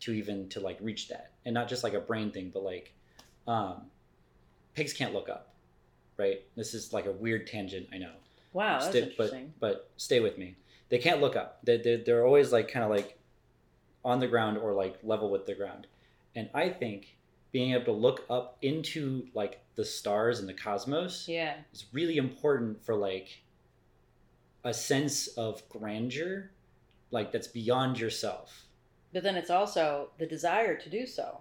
to 0.00 0.12
even 0.12 0.48
to 0.50 0.60
like 0.60 0.78
reach 0.80 1.08
that. 1.08 1.32
And 1.44 1.54
not 1.54 1.68
just 1.68 1.84
like 1.84 1.94
a 1.94 2.00
brain 2.00 2.30
thing, 2.30 2.50
but 2.52 2.62
like 2.62 2.92
um 3.46 3.82
pigs 4.74 4.92
can't 4.92 5.14
look 5.14 5.28
up. 5.28 5.54
Right? 6.16 6.42
This 6.56 6.74
is 6.74 6.92
like 6.92 7.06
a 7.06 7.12
weird 7.12 7.46
tangent, 7.46 7.88
I 7.92 7.98
know. 7.98 8.12
Wow, 8.52 8.80
that's 8.80 8.90
Stay- 8.90 9.02
interesting. 9.02 9.52
But, 9.60 9.72
but 9.72 9.90
stay 9.96 10.20
with 10.20 10.36
me. 10.36 10.56
They 10.88 10.98
can't 10.98 11.20
look 11.20 11.36
up. 11.36 11.60
They, 11.64 11.76
they, 11.76 11.96
they're 11.96 12.26
always 12.26 12.50
like 12.50 12.68
kind 12.68 12.84
of 12.84 12.90
like 12.90 13.18
on 14.04 14.18
the 14.20 14.26
ground 14.26 14.58
or 14.58 14.72
like 14.72 14.98
level 15.02 15.30
with 15.30 15.46
the 15.46 15.54
ground. 15.54 15.86
And 16.34 16.48
I 16.54 16.70
think 16.70 17.17
being 17.52 17.72
able 17.72 17.84
to 17.86 17.92
look 17.92 18.24
up 18.28 18.58
into 18.62 19.26
like 19.34 19.60
the 19.74 19.84
stars 19.84 20.40
and 20.40 20.48
the 20.48 20.54
cosmos 20.54 21.26
yeah. 21.28 21.54
is 21.72 21.86
really 21.92 22.16
important 22.18 22.84
for 22.84 22.94
like 22.94 23.42
a 24.64 24.74
sense 24.74 25.28
of 25.28 25.66
grandeur, 25.68 26.50
like 27.10 27.32
that's 27.32 27.46
beyond 27.48 27.98
yourself. 27.98 28.64
But 29.12 29.22
then 29.22 29.36
it's 29.36 29.50
also 29.50 30.10
the 30.18 30.26
desire 30.26 30.76
to 30.76 30.90
do 30.90 31.06
so. 31.06 31.40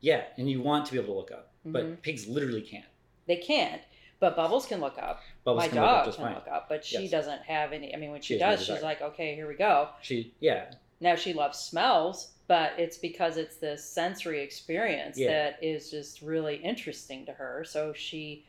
Yeah, 0.00 0.24
and 0.36 0.50
you 0.50 0.60
want 0.60 0.86
to 0.86 0.92
be 0.92 0.98
able 0.98 1.14
to 1.14 1.18
look 1.18 1.30
up, 1.32 1.52
Mhm. 1.66 1.72
but 1.72 2.02
pigs 2.02 2.26
literally 2.26 2.62
can't. 2.62 2.84
They 3.26 3.36
can't. 3.36 3.82
But 4.18 4.34
Bubbles 4.34 4.66
can 4.66 4.80
look 4.80 4.96
up. 4.98 5.20
Bubbles 5.44 5.64
My 5.64 5.68
can 5.68 5.78
look 5.80 5.88
up 5.90 5.96
dog 5.98 6.04
just 6.06 6.16
can 6.16 6.26
fine. 6.26 6.34
look 6.36 6.48
up, 6.48 6.68
but 6.70 6.84
she 6.84 7.02
Yes. 7.02 7.10
doesn't 7.10 7.42
have 7.42 7.72
any. 7.72 7.94
I 7.94 7.98
mean, 7.98 8.10
when 8.12 8.22
she, 8.22 8.34
She 8.34 8.38
does, 8.38 8.64
she's 8.64 8.82
like, 8.82 9.02
okay, 9.02 9.34
here 9.34 9.46
we 9.46 9.54
go. 9.54 9.90
She 10.00 10.34
yeah 10.40 10.72
Now 11.00 11.14
she 11.16 11.34
loves 11.34 11.58
smells, 11.58 12.32
but 12.48 12.72
it's 12.78 12.96
because 12.98 13.36
it's 13.36 13.56
this 13.56 13.84
sensory 13.84 14.40
experience 14.42 15.18
Yeah. 15.18 15.32
that 15.32 15.58
is 15.62 15.90
just 15.90 16.22
really 16.22 16.56
interesting 16.56 17.26
to 17.26 17.32
her. 17.32 17.64
So 17.64 17.92
she 17.92 18.44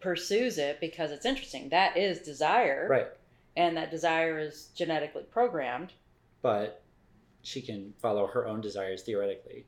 pursues 0.00 0.58
it 0.58 0.80
because 0.80 1.10
it's 1.12 1.26
interesting. 1.26 1.68
That 1.68 1.96
is 1.96 2.20
desire, 2.20 2.86
right, 2.90 3.06
and 3.56 3.76
that 3.76 3.90
desire 3.90 4.38
is 4.38 4.70
genetically 4.74 5.24
programmed. 5.24 5.92
but 6.42 6.82
she 7.42 7.62
can 7.62 7.92
follow 8.02 8.26
her 8.26 8.46
own 8.46 8.60
desires 8.60 9.02
theoretically. 9.02 9.66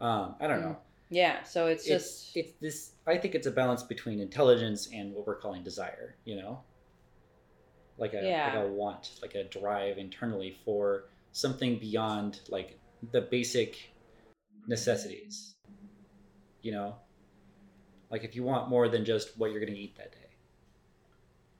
Um, 0.00 0.34
I 0.40 0.46
don't 0.48 0.60
know. 0.60 0.76
Yeah, 1.10 1.42
so 1.44 1.66
it's, 1.66 1.86
It's 1.86 2.32
just 2.32 2.36
it's 2.36 2.52
this. 2.60 2.92
I 3.06 3.16
think 3.18 3.34
it's 3.36 3.46
a 3.46 3.50
balance 3.52 3.82
between 3.84 4.18
intelligence 4.18 4.88
and 4.92 5.12
what 5.14 5.26
we're 5.26 5.36
calling 5.36 5.62
desire. 5.62 6.16
You 6.24 6.36
know, 6.36 6.62
like 7.98 8.14
a 8.14 8.22
Yeah. 8.26 8.46
like 8.54 8.64
a 8.64 8.68
want, 8.72 9.18
like 9.22 9.34
a 9.34 9.44
drive 9.44 9.98
internally 9.98 10.56
for 10.64 11.04
something 11.32 11.78
beyond 11.78 12.40
like 12.48 12.78
the 13.10 13.20
basic 13.22 13.76
necessities. 14.66 15.54
You 16.62 16.72
know, 16.72 16.94
like 18.10 18.22
if 18.24 18.36
you 18.36 18.42
want 18.44 18.68
more 18.68 18.88
than 18.88 19.04
just 19.04 19.36
what 19.36 19.50
you're 19.50 19.60
going 19.60 19.72
to 19.72 19.78
eat 19.78 19.96
that 19.96 20.12
day, 20.12 20.18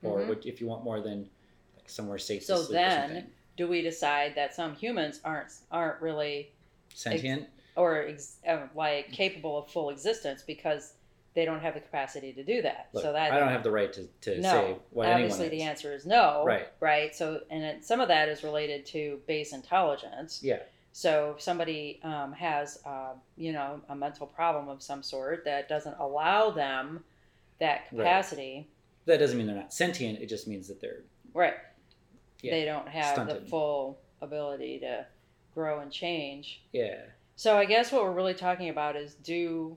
or 0.01 0.19
Mhm. 0.19 0.27
what, 0.29 0.45
if 0.45 0.61
you 0.61 0.67
want 0.67 0.83
more 0.83 1.01
than 1.01 1.29
like 1.75 1.89
somewhere 1.89 2.17
safe 2.17 2.43
So 2.43 2.57
to 2.57 2.63
sleep 2.63 2.69
or 2.71 2.73
then- 2.73 3.31
do 3.57 3.67
we 3.67 3.81
decide 3.81 4.33
that 4.35 4.53
some 4.53 4.75
humans 4.75 5.19
aren't 5.23 5.51
aren't 5.71 6.01
really 6.01 6.51
sentient. 6.93 7.47
or 7.75 8.03
ex- 8.07 8.37
uh, 8.47 8.67
like 8.75 9.11
capable 9.11 9.57
of 9.57 9.69
full 9.69 9.89
existence 9.89 10.41
because 10.43 10.93
they 11.33 11.45
don't 11.45 11.59
have 11.61 11.73
the 11.73 11.79
capacity 11.79 12.31
to 12.33 12.43
do 12.43 12.61
that. 12.61 12.89
Look, 12.93 13.03
so 13.03 13.11
that 13.11 13.31
I 13.33 13.39
don't 13.39 13.49
have 13.49 13.63
the 13.63 13.71
right 13.71 13.91
to, 13.93 14.07
to 14.21 14.39
No, 14.39 14.49
say 14.51 14.75
what 14.91 15.07
obviously 15.07 15.49
the 15.49 15.63
answer 15.63 15.91
is 15.93 16.05
no. 16.05 16.45
Right. 16.45 16.67
Right. 16.79 17.15
So 17.15 17.43
and 17.49 17.63
it, 17.63 17.83
some 17.85 17.99
of 17.99 18.07
that 18.07 18.29
is 18.29 18.43
related 18.43 18.85
to 18.87 19.19
base 19.27 19.51
intelligence. 19.53 20.41
Yeah, 20.43 20.61
So 20.95 21.33
if 21.35 21.41
somebody 21.41 21.99
um, 22.03 22.33
has, 22.33 22.79
uh, 22.85 23.13
you 23.35 23.51
know, 23.51 23.81
a 23.89 23.95
mental 23.95 24.27
problem 24.27 24.69
of 24.69 24.81
some 24.83 25.01
sort 25.01 25.43
that 25.43 25.67
doesn't 25.67 25.95
allow 25.99 26.51
them 26.51 27.03
that 27.59 27.81
Right. 27.91 27.97
capacity, 27.97 28.69
that 29.05 29.17
doesn't 29.17 29.37
mean 29.37 29.47
they're 29.47 29.55
not 29.55 29.73
sentient. 29.73 30.19
It 30.19 30.27
just 30.27 30.47
means 30.47 30.67
that 30.67 30.79
they're 30.79 31.03
right? 31.33 31.55
Yeah, 32.41 32.51
They 32.51 32.65
don't 32.65 32.87
have 32.87 33.27
the 33.27 33.41
full 33.49 33.99
ability 34.21 34.79
to 34.79 35.05
grow 35.53 35.79
and 35.79 35.91
change. 35.91 36.61
yeah. 36.71 37.01
So 37.35 37.57
I 37.57 37.65
guess 37.65 37.91
what 37.91 38.03
we're 38.03 38.11
really 38.13 38.35
talking 38.35 38.69
about 38.69 38.95
is 38.95 39.15
do 39.15 39.75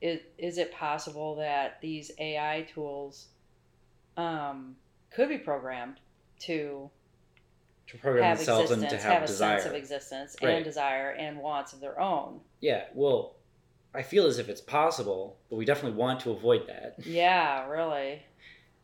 is, 0.00 0.20
is 0.38 0.56
it 0.58 0.72
possible 0.72 1.34
that 1.36 1.80
these 1.80 2.12
AI 2.18 2.68
tools 2.72 3.26
um, 4.16 4.76
could 5.10 5.28
be 5.28 5.38
programmed 5.38 5.98
to 6.40 6.88
To 7.90 7.98
program 7.98 8.24
have 8.24 8.38
themselves 8.38 8.70
existence, 8.70 8.92
and 8.92 9.00
to 9.00 9.04
have, 9.06 9.12
have, 9.14 9.22
a 9.22 9.26
desire. 9.26 9.58
sense 9.58 9.70
of 9.70 9.74
existence 9.76 10.36
Right. 10.42 10.50
and 10.54 10.64
desire 10.64 11.10
and 11.10 11.38
wants 11.38 11.72
of 11.72 11.80
their 11.80 12.00
own? 12.00 12.40
yeah. 12.60 12.84
Well, 12.94 13.36
I 13.94 14.02
feel 14.02 14.26
as 14.26 14.38
if 14.38 14.48
it's 14.48 14.60
possible, 14.60 15.36
but 15.48 15.56
we 15.56 15.64
definitely 15.64 15.98
want 15.98 16.20
to 16.20 16.30
avoid 16.30 16.68
that. 16.68 16.94
Yeah, 17.04 17.66
really. 17.68 18.22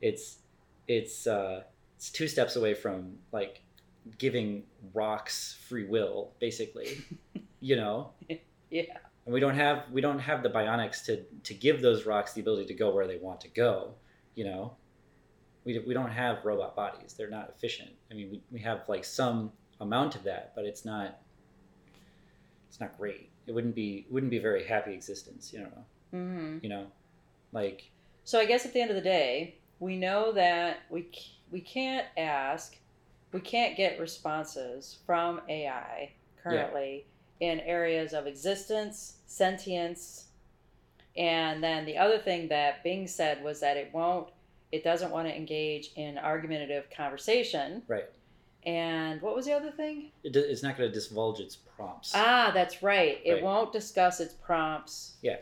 It's 0.00 0.38
it's 0.88 1.26
uh, 1.26 1.62
it's 1.96 2.10
two 2.10 2.26
steps 2.26 2.56
away 2.56 2.74
from 2.74 3.18
like 3.32 3.62
giving 4.18 4.64
rocks 4.94 5.56
free 5.68 5.84
will, 5.86 6.32
basically. 6.40 6.98
you 7.60 7.76
know. 7.76 8.10
Yeah. 8.70 8.98
and 9.24 9.32
we 9.32 9.38
don't 9.38 9.54
have 9.54 9.84
we 9.92 10.00
don't 10.00 10.18
have 10.18 10.42
the 10.42 10.50
bionics 10.50 11.04
to 11.04 11.22
to 11.44 11.54
give 11.54 11.80
those 11.80 12.04
rocks 12.04 12.32
the 12.32 12.40
ability 12.40 12.66
to 12.66 12.74
go 12.74 12.92
where 12.92 13.06
they 13.06 13.16
want 13.16 13.40
to 13.42 13.48
go 13.48 13.94
you 14.34 14.44
know 14.44 14.74
we, 15.66 15.78
we 15.80 15.92
don't 15.92 16.10
have 16.10 16.44
robot 16.44 16.74
bodies. 16.74 17.12
They're 17.12 17.28
not 17.28 17.52
efficient. 17.54 17.90
I 18.10 18.14
mean 18.14 18.30
we, 18.30 18.42
we 18.50 18.60
have 18.60 18.88
like 18.88 19.04
some 19.04 19.52
amount 19.80 20.14
of 20.14 20.22
that 20.24 20.52
but 20.54 20.64
it's 20.64 20.84
not 20.84 21.18
it's 22.68 22.80
not 22.80 22.96
great. 22.96 23.28
It 23.46 23.52
wouldn't 23.52 23.74
be 23.74 24.06
wouldn't 24.10 24.30
be 24.30 24.38
a 24.38 24.42
very 24.42 24.64
happy 24.64 24.94
existence 24.94 25.52
you 25.52 25.60
know? 25.60 25.84
Hmm 26.12 26.58
you 26.62 26.68
know? 26.68 26.86
Like 27.52 27.90
So 28.24 28.40
I 28.40 28.46
guess 28.46 28.64
at 28.64 28.72
the 28.72 28.80
end 28.80 28.90
of 28.90 28.96
the 28.96 29.02
day, 29.02 29.56
we 29.78 29.96
know 29.96 30.32
that 30.32 30.78
we 30.88 31.10
we 31.50 31.60
can't 31.60 32.06
ask, 32.16 32.76
we 33.32 33.40
can't 33.40 33.76
get 33.76 34.00
responses 34.00 34.98
from 35.06 35.40
AI 35.48 36.12
currently 36.42 37.06
in 37.40 37.60
areas 37.60 38.12
of 38.12 38.26
existence, 38.26 39.18
sentience, 39.26 40.26
and 41.16 41.62
then 41.62 41.86
the 41.86 41.96
other 41.96 42.18
thing 42.18 42.48
that 42.48 42.82
Bing 42.82 43.06
said 43.06 43.42
was 43.42 43.60
that 43.60 43.76
it 43.76 43.90
won't, 43.92 44.28
it 44.72 44.82
doesn't 44.84 45.10
want 45.10 45.28
to 45.28 45.34
engage 45.36 45.90
in 45.96 46.18
argumentative 46.18 46.88
conversation. 46.90 47.82
right 47.88 48.04
And 48.64 49.22
what 49.22 49.34
was 49.36 49.46
the 49.46 49.52
other 49.52 49.70
thing? 49.70 50.10
it, 50.24 50.34
it's 50.36 50.62
not 50.62 50.76
going 50.76 50.90
to 50.92 51.00
divulge 51.00 51.40
its 51.40 51.56
prompts 51.56 52.12
Ah, 52.14 52.50
that's 52.52 52.82
right. 52.82 53.20
It 53.24 53.34
Right. 53.34 53.42
won't 53.42 53.72
discuss 53.72 54.20
its 54.20 54.34
prompts. 54.34 55.14
Yeah. 55.22 55.36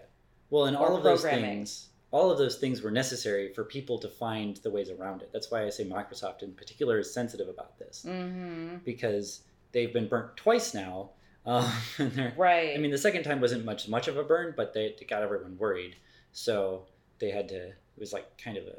Well, 0.51 0.67
and 0.67 0.77
all 0.77 0.97
of 0.97 1.03
those 1.03 1.23
things, 1.23 1.89
all 2.11 2.31
of 2.31 2.39
those 2.39 2.57
things 2.59 2.83
were 2.83 2.91
necessary 2.91 3.53
for 3.55 3.65
people 3.65 3.99
to 3.99 4.09
find 4.09 4.57
the 4.59 4.71
ways 4.71 4.91
around 4.91 5.23
it. 5.23 5.31
That's 5.33 5.51
why 5.51 5.65
I 5.65 5.71
say 5.71 5.85
Microsoft 5.85 6.43
in 6.43 6.53
particular 6.53 6.99
is 6.99 7.13
sensitive 7.13 7.49
about 7.49 7.79
this 7.79 8.05
Mm-hmm. 8.07 8.77
because 8.85 9.43
they've 9.73 9.93
been 9.93 10.07
burnt 10.09 10.37
twice 10.37 10.75
now. 10.75 11.11
Um, 11.47 11.71
and 11.99 12.33
Right. 12.39 12.75
I 12.75 12.79
mean, 12.79 12.91
the 12.91 12.97
second 12.97 13.23
time 13.25 13.39
wasn't 13.39 13.67
much 13.67 13.87
much 13.87 14.09
of 14.09 14.17
a 14.17 14.23
burn, 14.23 14.55
but 14.57 14.73
they 14.73 14.87
it 14.87 15.07
got 15.09 15.21
everyone 15.21 15.59
worried, 15.59 15.95
so 16.33 16.87
they 17.19 17.31
had 17.31 17.49
to. 17.51 17.67
It 17.69 17.99
was 17.99 18.15
like 18.15 18.39
kind 18.39 18.57
of 18.57 18.65
a. 18.65 18.79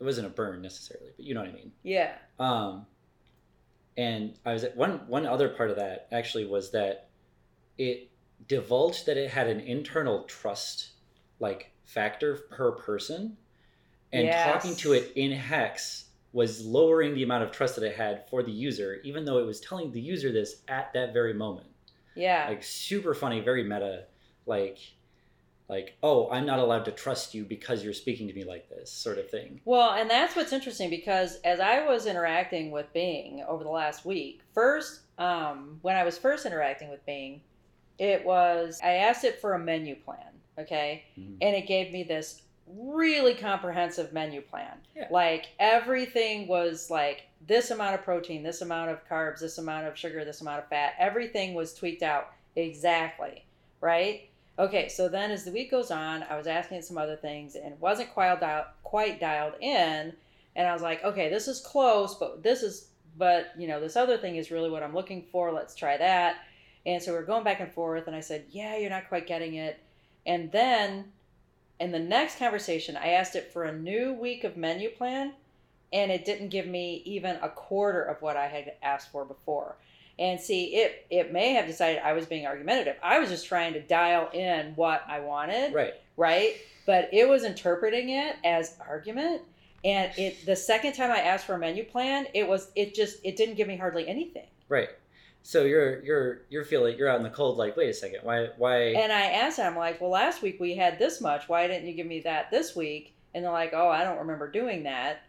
It 0.00 0.04
wasn't 0.04 0.26
a 0.26 0.30
burn 0.30 0.62
necessarily, 0.62 1.10
but 1.16 1.24
you 1.24 1.34
know 1.34 1.40
what 1.40 1.50
I 1.50 1.52
mean. 1.52 1.72
yeah. 1.82 2.12
Um, 2.38 2.86
and 3.96 4.34
I 4.46 4.52
was 4.52 4.64
at 4.64 4.76
one 4.76 5.06
one 5.08 5.26
other 5.26 5.48
part 5.50 5.70
of 5.70 5.76
that 5.76 6.08
actually 6.12 6.46
was 6.46 6.70
that 6.72 7.08
it 7.76 8.10
divulged 8.48 9.06
that 9.06 9.16
it 9.16 9.30
had 9.30 9.46
an 9.48 9.60
internal 9.60 10.24
trust 10.24 10.90
like 11.38 11.72
factor 11.84 12.36
per 12.50 12.72
person, 12.72 13.36
and 14.12 14.24
Yes. 14.26 14.50
talking 14.52 14.76
to 14.76 14.92
it 14.92 15.12
in 15.16 15.32
hex 15.32 16.06
was 16.32 16.64
lowering 16.64 17.14
the 17.14 17.22
amount 17.24 17.42
of 17.42 17.50
trust 17.50 17.74
that 17.74 17.84
it 17.84 17.96
had 17.96 18.28
for 18.30 18.42
the 18.42 18.52
user, 18.52 19.00
even 19.02 19.24
though 19.24 19.38
it 19.38 19.44
was 19.44 19.60
telling 19.60 19.90
the 19.90 20.00
user 20.00 20.30
this 20.30 20.62
at 20.68 20.92
that 20.92 21.12
very 21.12 21.34
moment. 21.34 21.66
Yeah. 22.14 22.46
Like 22.48 22.62
super 22.62 23.14
funny, 23.14 23.40
very 23.40 23.64
meta, 23.64 24.04
like 24.46 24.78
like 25.70 25.96
oh 26.02 26.28
i'm 26.30 26.44
not 26.44 26.58
allowed 26.58 26.84
to 26.84 26.90
trust 26.90 27.32
you 27.34 27.44
because 27.44 27.82
you're 27.84 27.92
speaking 27.94 28.26
to 28.28 28.34
me 28.34 28.44
like 28.44 28.68
this 28.68 28.90
sort 28.90 29.16
of 29.18 29.30
thing 29.30 29.60
Well, 29.64 29.92
and 29.94 30.10
that's 30.10 30.34
what's 30.36 30.52
interesting 30.52 30.90
because 30.90 31.36
as 31.44 31.60
I 31.60 31.86
was 31.86 32.06
interacting 32.06 32.70
with 32.70 32.92
Bing 32.92 33.42
over 33.48 33.62
the 33.64 33.70
last 33.70 34.04
week, 34.04 34.40
first, 34.54 35.00
um, 35.18 35.78
when 35.82 35.96
I 35.96 36.04
was 36.04 36.18
first 36.18 36.44
interacting 36.46 36.90
with 36.90 37.04
Bing, 37.06 37.40
it 37.98 38.24
was 38.24 38.80
I 38.82 38.94
asked 38.94 39.24
it 39.24 39.40
for 39.40 39.54
a 39.54 39.58
menu 39.58 39.94
plan, 39.96 40.32
okay, 40.58 41.04
Mhm. 41.18 41.36
and 41.40 41.54
it 41.56 41.66
gave 41.66 41.92
me 41.92 42.02
this 42.02 42.42
really 42.66 43.34
comprehensive 43.34 44.12
menu 44.12 44.40
plan. 44.40 44.76
Yeah. 44.96 45.08
Like 45.10 45.48
everything 45.58 46.46
was 46.46 46.88
like 46.90 47.22
this 47.46 47.70
amount 47.70 47.94
of 47.96 48.02
protein, 48.02 48.42
this 48.42 48.60
amount 48.62 48.90
of 48.90 49.06
carbs, 49.08 49.40
this 49.40 49.58
amount 49.58 49.86
of 49.86 49.98
sugar, 49.98 50.24
this 50.24 50.40
amount 50.40 50.62
of 50.62 50.68
fat. 50.68 50.94
Everything 50.98 51.54
was 51.54 51.74
tweaked 51.74 52.02
out 52.02 52.32
exactly, 52.56 53.44
right? 53.80 54.29
Okay, 54.60 54.90
so 54.90 55.08
then 55.08 55.30
as 55.30 55.44
the 55.44 55.52
week 55.52 55.70
goes 55.70 55.90
on, 55.90 56.22
I 56.28 56.36
was 56.36 56.46
asking 56.46 56.82
some 56.82 56.98
other 56.98 57.16
things 57.16 57.54
and 57.56 57.80
wasn't 57.80 58.12
quite 58.12 58.38
dialed, 58.40 58.66
quite 58.82 59.18
dialed 59.18 59.54
in. 59.58 60.12
And 60.54 60.68
I 60.68 60.74
was 60.74 60.82
like, 60.82 61.02
okay, 61.02 61.30
this 61.30 61.48
is 61.48 61.60
close, 61.60 62.14
but 62.14 62.42
this 62.42 62.62
is, 62.62 62.88
but 63.16 63.52
you 63.56 63.66
know, 63.66 63.80
this 63.80 63.96
other 63.96 64.18
thing 64.18 64.36
is 64.36 64.50
really 64.50 64.68
what 64.68 64.82
I'm 64.82 64.94
looking 64.94 65.24
for. 65.32 65.50
Let's 65.50 65.74
try 65.74 65.96
that. 65.96 66.36
And 66.84 67.02
so 67.02 67.12
we're 67.12 67.24
going 67.24 67.42
back 67.42 67.60
and 67.60 67.72
forth, 67.72 68.06
and 68.06 68.14
I 68.14 68.20
said, 68.20 68.44
yeah, 68.50 68.76
you're 68.76 68.90
not 68.90 69.08
quite 69.08 69.26
getting 69.26 69.54
it. 69.54 69.78
And 70.26 70.52
then 70.52 71.06
in 71.78 71.90
the 71.90 71.98
next 71.98 72.38
conversation, 72.38 72.98
I 72.98 73.12
asked 73.12 73.36
it 73.36 73.50
for 73.54 73.64
a 73.64 73.72
new 73.72 74.12
week 74.12 74.44
of 74.44 74.58
menu 74.58 74.90
plan, 74.90 75.32
and 75.90 76.10
it 76.10 76.26
didn't 76.26 76.48
give 76.50 76.66
me 76.66 77.00
even 77.06 77.36
a 77.40 77.48
quarter 77.48 78.02
of 78.02 78.20
what 78.20 78.36
I 78.36 78.48
had 78.48 78.74
asked 78.82 79.10
for 79.10 79.24
before. 79.24 79.76
And 80.20 80.38
see, 80.38 80.76
it 80.76 81.06
it 81.10 81.32
may 81.32 81.54
have 81.54 81.66
decided 81.66 82.02
I 82.04 82.12
was 82.12 82.26
being 82.26 82.46
argumentative. 82.46 82.96
I 83.02 83.18
was 83.18 83.28
just 83.30 83.46
trying 83.46 83.72
to 83.72 83.80
dial 83.80 84.28
in 84.32 84.74
what 84.76 85.02
I 85.08 85.18
wanted, 85.20 85.74
right 85.74 85.94
right? 86.16 86.54
But 86.86 87.08
it 87.12 87.28
was 87.28 87.42
interpreting 87.44 88.10
it 88.10 88.36
as 88.44 88.76
argument. 88.86 89.42
And 89.82 90.12
it 90.18 90.44
the 90.44 90.54
second 90.54 90.92
time 90.92 91.10
I 91.10 91.20
asked 91.20 91.46
for 91.46 91.54
a 91.54 91.58
menu 91.58 91.84
plan, 91.84 92.26
it 92.34 92.46
was 92.46 92.70
it 92.76 92.94
just 92.94 93.16
it 93.24 93.36
didn't 93.36 93.54
give 93.54 93.66
me 93.66 93.76
hardly 93.76 94.06
anything. 94.06 94.46
right 94.68 94.90
so 95.42 95.64
you're 95.64 96.02
you're 96.02 96.42
you're 96.50 96.64
feeling 96.64 96.98
you're 96.98 97.08
out 97.08 97.16
in 97.16 97.22
the 97.22 97.30
cold 97.30 97.56
like 97.56 97.74
wait 97.74 97.88
a 97.88 97.94
second 97.94 98.20
why 98.24 98.48
why 98.58 98.76
And 98.92 99.10
I 99.10 99.22
asked 99.22 99.56
them, 99.56 99.72
I'm 99.72 99.78
like, 99.78 99.98
well, 99.98 100.10
last 100.10 100.42
week 100.42 100.60
we 100.60 100.76
had 100.76 100.98
this 100.98 101.22
much. 101.22 101.48
Why 101.48 101.66
didn't 101.66 101.88
you 101.88 101.94
give 101.94 102.06
me 102.06 102.20
that 102.20 102.50
this 102.50 102.76
week? 102.76 103.14
And 103.32 103.42
they're 103.42 103.50
like, 103.50 103.72
oh, 103.72 103.88
I 103.88 104.04
don't 104.04 104.18
remember 104.18 104.50
doing 104.50 104.82
that. 104.82 105.22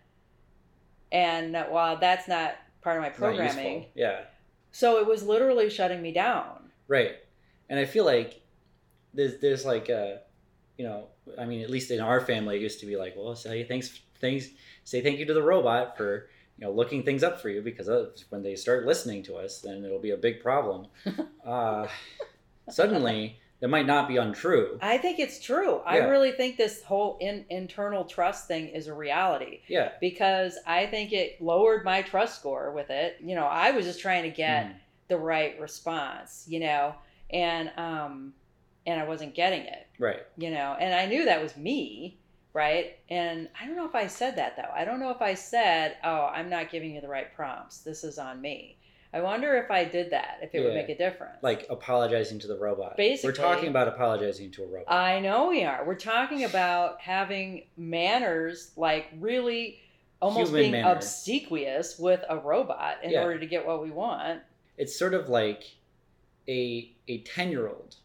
And 1.14 1.56
uh, 1.56 1.68
well, 1.72 1.98
that's 1.98 2.28
not 2.28 2.56
part 2.82 2.98
of 2.98 3.04
my 3.04 3.10
programming. 3.10 3.86
yeah 3.96 4.24
So 4.72 5.00
it 5.00 5.06
was 5.06 5.24
literally 5.24 5.70
shutting 5.70 6.02
me 6.02 6.12
down. 6.12 6.72
right 6.88 7.16
and 7.70 7.80
i 7.80 7.86
feel 7.86 8.06
like 8.06 8.42
there's 9.14 9.40
there's 9.40 9.66
like 9.66 9.90
a 9.90 10.22
you 10.82 10.88
know, 10.88 11.10
I 11.38 11.46
mean, 11.46 11.62
at 11.62 11.70
least 11.70 11.92
in 11.92 12.00
our 12.00 12.20
family, 12.20 12.56
it 12.56 12.62
used 12.62 12.80
to 12.80 12.88
be 12.88 12.98
like, 12.98 13.14
well, 13.16 13.36
say 13.36 13.64
thanks, 13.64 14.00
thanks, 14.20 14.48
say 14.84 15.02
thank 15.02 15.20
you 15.20 15.26
to 15.26 15.34
the 15.34 15.44
robot 15.44 15.96
for 15.96 16.28
you 16.58 16.66
know 16.66 16.72
looking 16.72 17.04
things 17.04 17.22
up 17.24 17.40
for 17.40 17.50
you 17.50 17.62
because 17.62 17.88
when 18.30 18.42
they 18.42 18.56
start 18.56 18.88
listening 18.88 19.22
to 19.24 19.36
us, 19.36 19.62
then 19.62 19.86
it'll 19.86 20.00
be 20.00 20.10
a 20.10 20.18
big 20.18 20.42
problem. 20.42 20.88
uh, 21.46 21.88
suddenly, 22.70 23.40
that 23.62 23.70
might 23.70 23.86
not 23.86 24.08
be 24.08 24.18
untrue. 24.18 24.78
I 24.82 24.98
think 24.98 25.20
it's 25.20 25.40
true. 25.40 25.80
I 25.86 25.98
really 26.00 26.32
think 26.32 26.58
this 26.58 26.84
whole 26.84 27.18
in, 27.22 27.46
internal 27.50 28.04
trust 28.04 28.48
thing 28.48 28.68
is 28.70 28.88
a 28.88 28.94
reality 28.94 29.62
Yeah. 29.68 29.92
because 30.02 30.58
I 30.68 30.88
think 30.88 31.14
it 31.14 31.40
lowered 31.42 31.86
my 31.86 32.02
trust 32.02 32.40
score 32.40 32.72
with 32.72 32.90
it. 32.90 33.18
You 33.22 33.36
know, 33.36 33.46
I 33.46 33.72
was 33.72 33.86
just 33.86 34.02
trying 34.02 34.24
to 34.24 34.30
get 34.32 34.66
Mm. 34.66 34.76
the 35.10 35.18
right 35.18 35.60
response, 35.60 36.46
you 36.50 36.60
know, 36.60 36.96
and 37.30 37.72
um 37.78 38.34
and 38.88 39.00
I 39.00 39.06
wasn't 39.08 39.36
getting 39.36 39.62
it, 39.62 39.86
Right. 40.00 40.22
you 40.38 40.50
know, 40.50 40.76
and 40.80 40.92
I 40.96 41.06
knew 41.06 41.26
that 41.26 41.40
was 41.42 41.56
me, 41.56 42.18
right? 42.54 42.98
And 43.12 43.48
I 43.62 43.68
don't 43.68 43.76
know 43.76 43.86
if 43.86 43.94
I 43.94 44.08
said 44.08 44.36
that 44.38 44.56
though. 44.56 44.72
I 44.74 44.86
don't 44.86 45.00
know 45.00 45.12
if 45.12 45.22
I 45.22 45.36
said, 45.36 45.98
"Oh, 46.04 46.26
I'm 46.34 46.50
not 46.50 46.72
giving 46.72 46.96
you 46.96 47.00
the 47.02 47.08
right 47.08 47.32
prompts. 47.36 47.78
This 47.84 48.04
is 48.04 48.18
on 48.18 48.42
me." 48.42 48.78
I 49.14 49.20
wonder 49.22 49.56
if 49.58 49.70
I 49.70 49.84
did 49.84 50.12
that, 50.12 50.40
if 50.42 50.56
it 50.56 50.62
would 50.64 50.74
make 50.74 50.88
a 50.90 50.98
difference. 50.98 51.42
Like 51.42 51.66
apologizing 51.70 52.40
to 52.40 52.48
the 52.48 52.58
robot. 52.58 52.96
Basically- 52.98 53.30
we're 53.30 53.36
talking 53.36 53.70
about 53.70 53.88
apologizing 53.90 54.52
to 54.52 54.64
a 54.64 54.68
robot. 54.68 54.94
I 54.94 55.20
know 55.20 55.48
we 55.50 55.64
are. 55.66 55.84
We're 55.86 55.96
talking 55.96 56.44
about 56.46 57.02
having 57.02 57.66
manners, 57.76 58.72
like 58.78 59.08
really 59.20 59.80
almost 60.22 60.48
Human 60.52 60.62
being 60.62 60.72
manner. 60.72 60.92
obsequious 60.96 61.98
with 62.00 62.24
a 62.30 62.38
robot 62.38 63.04
in 63.04 63.12
Yeah. 63.12 63.24
order 63.24 63.40
to 63.40 63.46
get 63.46 63.66
what 63.66 63.82
we 63.82 63.92
want. 63.92 64.42
it's 64.78 64.96
sort 64.98 65.14
of 65.14 65.28
like 65.30 65.64
a 66.48 66.92
a 67.08 67.20
10 67.24 67.52
year 67.52 67.68
old 67.68 67.96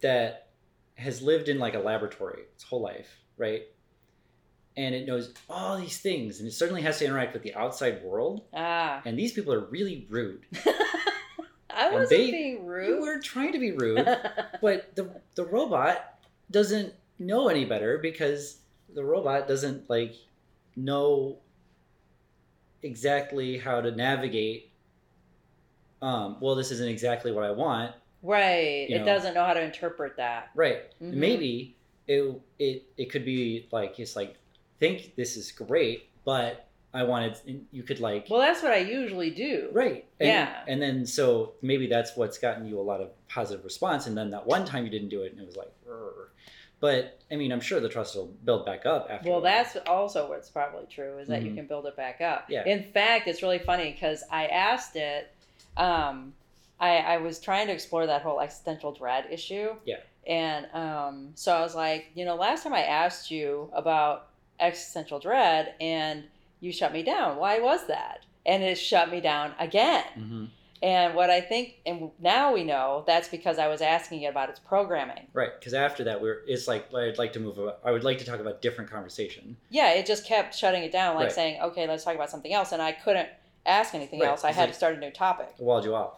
that 0.00 0.48
has 0.96 1.22
lived 1.22 1.48
in 1.48 1.58
like 1.58 1.74
a 1.74 1.78
laboratory 1.78 2.42
its 2.54 2.64
whole 2.64 2.80
life 2.80 3.20
right 3.36 3.62
and 4.76 4.94
it 4.94 5.06
knows 5.06 5.32
all 5.48 5.76
these 5.78 5.98
things 5.98 6.40
and 6.40 6.48
it 6.48 6.52
certainly 6.52 6.82
has 6.82 6.98
to 6.98 7.04
interact 7.04 7.32
with 7.32 7.42
the 7.42 7.54
outside 7.54 8.02
world 8.02 8.42
Ah, 8.52 9.00
and 9.04 9.18
these 9.18 9.32
people 9.32 9.52
are 9.52 9.66
really 9.66 10.06
rude 10.10 10.42
I 11.76 11.86
And 11.86 11.94
wasn't 11.94 12.10
they- 12.10 12.30
being 12.30 12.66
rude. 12.66 12.88
you 12.88 13.00
were 13.00 13.20
trying 13.20 13.52
to 13.52 13.58
be 13.58 13.72
rude 13.72 14.04
but 14.60 14.94
the 14.96 15.20
the 15.34 15.44
robot 15.44 16.18
doesn't 16.50 16.92
know 17.18 17.48
any 17.48 17.64
better 17.64 17.98
because 17.98 18.58
the 18.94 19.04
robot 19.04 19.46
doesn't 19.48 19.88
like 19.90 20.14
know 20.76 21.38
exactly 22.82 23.58
how 23.58 23.80
to 23.80 23.90
navigate 23.90 24.70
um 26.02 26.36
well 26.40 26.54
this 26.54 26.70
isn't 26.70 26.88
exactly 26.88 27.32
what 27.32 27.44
i 27.44 27.50
want 27.50 27.94
right. 28.22 28.88
you 28.88 28.96
It 28.96 28.98
know. 29.00 29.04
doesn't 29.04 29.34
know 29.34 29.44
how 29.44 29.54
to 29.54 29.62
interpret 29.62 30.16
that. 30.16 30.50
right 30.54 30.90
Mhm. 31.00 31.14
maybe 31.14 31.76
it, 32.06 32.40
it 32.58 32.82
it 32.96 33.06
could 33.10 33.24
be 33.24 33.68
like 33.72 33.98
it's 33.98 34.14
like 34.16 34.36
think 34.78 35.14
this 35.16 35.36
is 35.36 35.52
great 35.52 36.08
but 36.24 36.66
i 36.92 37.02
wanted 37.02 37.36
you 37.72 37.82
could 37.82 38.00
like 38.00 38.26
Well, 38.30 38.40
that's 38.40 38.62
what 38.62 38.72
I 38.72 38.78
usually 38.78 39.30
do. 39.30 39.68
right 39.72 40.04
and, 40.20 40.28
Yeah. 40.28 40.62
and 40.68 40.80
then 40.80 41.06
so 41.06 41.54
maybe 41.62 41.86
that's 41.86 42.16
what's 42.16 42.38
gotten 42.38 42.66
you 42.66 42.78
a 42.78 42.82
lot 42.82 43.00
of 43.00 43.10
positive 43.28 43.64
response 43.64 44.06
and 44.06 44.16
then 44.16 44.30
that 44.30 44.46
one 44.46 44.64
time 44.64 44.84
you 44.84 44.90
didn't 44.90 45.08
do 45.08 45.22
it 45.22 45.32
and 45.32 45.40
it 45.40 45.46
was 45.46 45.56
like 45.56 45.72
"Rrr." 45.88 46.28
but 46.80 47.20
i 47.30 47.36
mean 47.36 47.50
i'm 47.52 47.60
sure 47.60 47.80
the 47.80 47.88
trust 47.88 48.14
will 48.16 48.26
build 48.44 48.64
back 48.66 48.84
up 48.86 49.08
after 49.10 49.28
Well, 49.30 49.40
that's 49.40 49.76
also 49.86 50.28
what's 50.28 50.50
probably 50.50 50.86
true 50.90 51.18
is 51.18 51.28
that 51.28 51.42
you 51.42 51.50
Mhm. 51.50 51.56
can 51.56 51.66
build 51.66 51.86
it 51.86 51.96
back 51.96 52.20
up. 52.20 52.46
Yeah. 52.50 52.64
In 52.66 52.82
fact, 52.92 53.26
it's 53.28 53.42
really 53.42 53.58
funny 53.58 53.92
because 53.92 54.22
I 54.30 54.46
asked 54.46 54.96
it. 54.96 55.30
Um, 55.76 56.34
I, 56.80 56.98
I 56.98 57.16
was 57.18 57.38
trying 57.40 57.66
to 57.68 57.72
explore 57.72 58.06
that 58.06 58.22
whole 58.22 58.40
existential 58.40 58.92
dread 58.92 59.26
issue. 59.30 59.74
Yeah. 59.84 60.00
And 60.26 60.66
um, 60.74 61.30
so 61.34 61.54
I 61.54 61.60
was 61.62 61.74
like, 61.74 62.06
you 62.14 62.24
know, 62.24 62.34
last 62.34 62.62
time 62.64 62.72
I 62.74 62.82
asked 62.84 63.30
you 63.30 63.70
about 63.72 64.28
existential 64.60 65.18
dread 65.18 65.74
and 65.80 66.24
you 66.60 66.72
shut 66.72 66.92
me 66.92 67.02
down. 67.02 67.36
Why 67.36 67.58
was 67.60 67.86
that? 67.88 68.20
And 68.46 68.62
it 68.62 68.76
shut 68.76 69.10
me 69.10 69.20
down 69.20 69.52
again. 69.58 70.04
Mhm. 70.16 70.48
And 70.82 71.14
what 71.14 71.30
I 71.30 71.40
think, 71.40 71.76
and 71.86 72.10
now 72.18 72.52
we 72.52 72.62
know 72.62 73.04
that's 73.06 73.28
because 73.28 73.58
I 73.58 73.68
was 73.68 73.80
asking 73.80 74.22
it 74.22 74.26
about 74.26 74.50
its 74.50 74.60
programming. 74.60 75.26
right 75.32 75.50
because 75.58 75.72
after 75.72 76.04
that 76.04 76.20
we're 76.20 76.42
it's 76.46 76.68
like 76.68 76.92
i'd 76.94 77.16
like 77.16 77.32
to 77.32 77.40
move 77.40 77.56
about, 77.58 77.78
i 77.84 77.90
would 77.90 78.04
like 78.04 78.18
to 78.18 78.24
talk 78.26 78.38
about 78.38 78.60
different 78.60 78.90
conversation 78.90 79.56
yeah, 79.70 79.90
it 79.92 80.04
just 80.04 80.26
kept 80.26 80.54
shutting 80.54 80.82
it 80.82 80.92
down, 80.92 81.14
like 81.14 81.24
Right. 81.24 81.32
saying, 81.32 81.62
okay, 81.62 81.86
let's 81.88 82.04
talk 82.04 82.14
about 82.14 82.30
something 82.30 82.52
else. 82.52 82.72
And 82.72 82.82
I 82.82 82.92
couldn't 82.92 83.28
ask 83.64 83.94
anything 83.94 84.20
Right, 84.20 84.28
else. 84.28 84.44
I 84.44 84.48
it's 84.48 84.56
had 84.58 84.62
like- 84.64 84.70
to 84.72 84.76
start 84.76 84.94
a 84.96 84.98
new 84.98 85.10
topic. 85.10 85.54
walled 85.58 85.84
you 85.86 85.94
off 85.94 86.14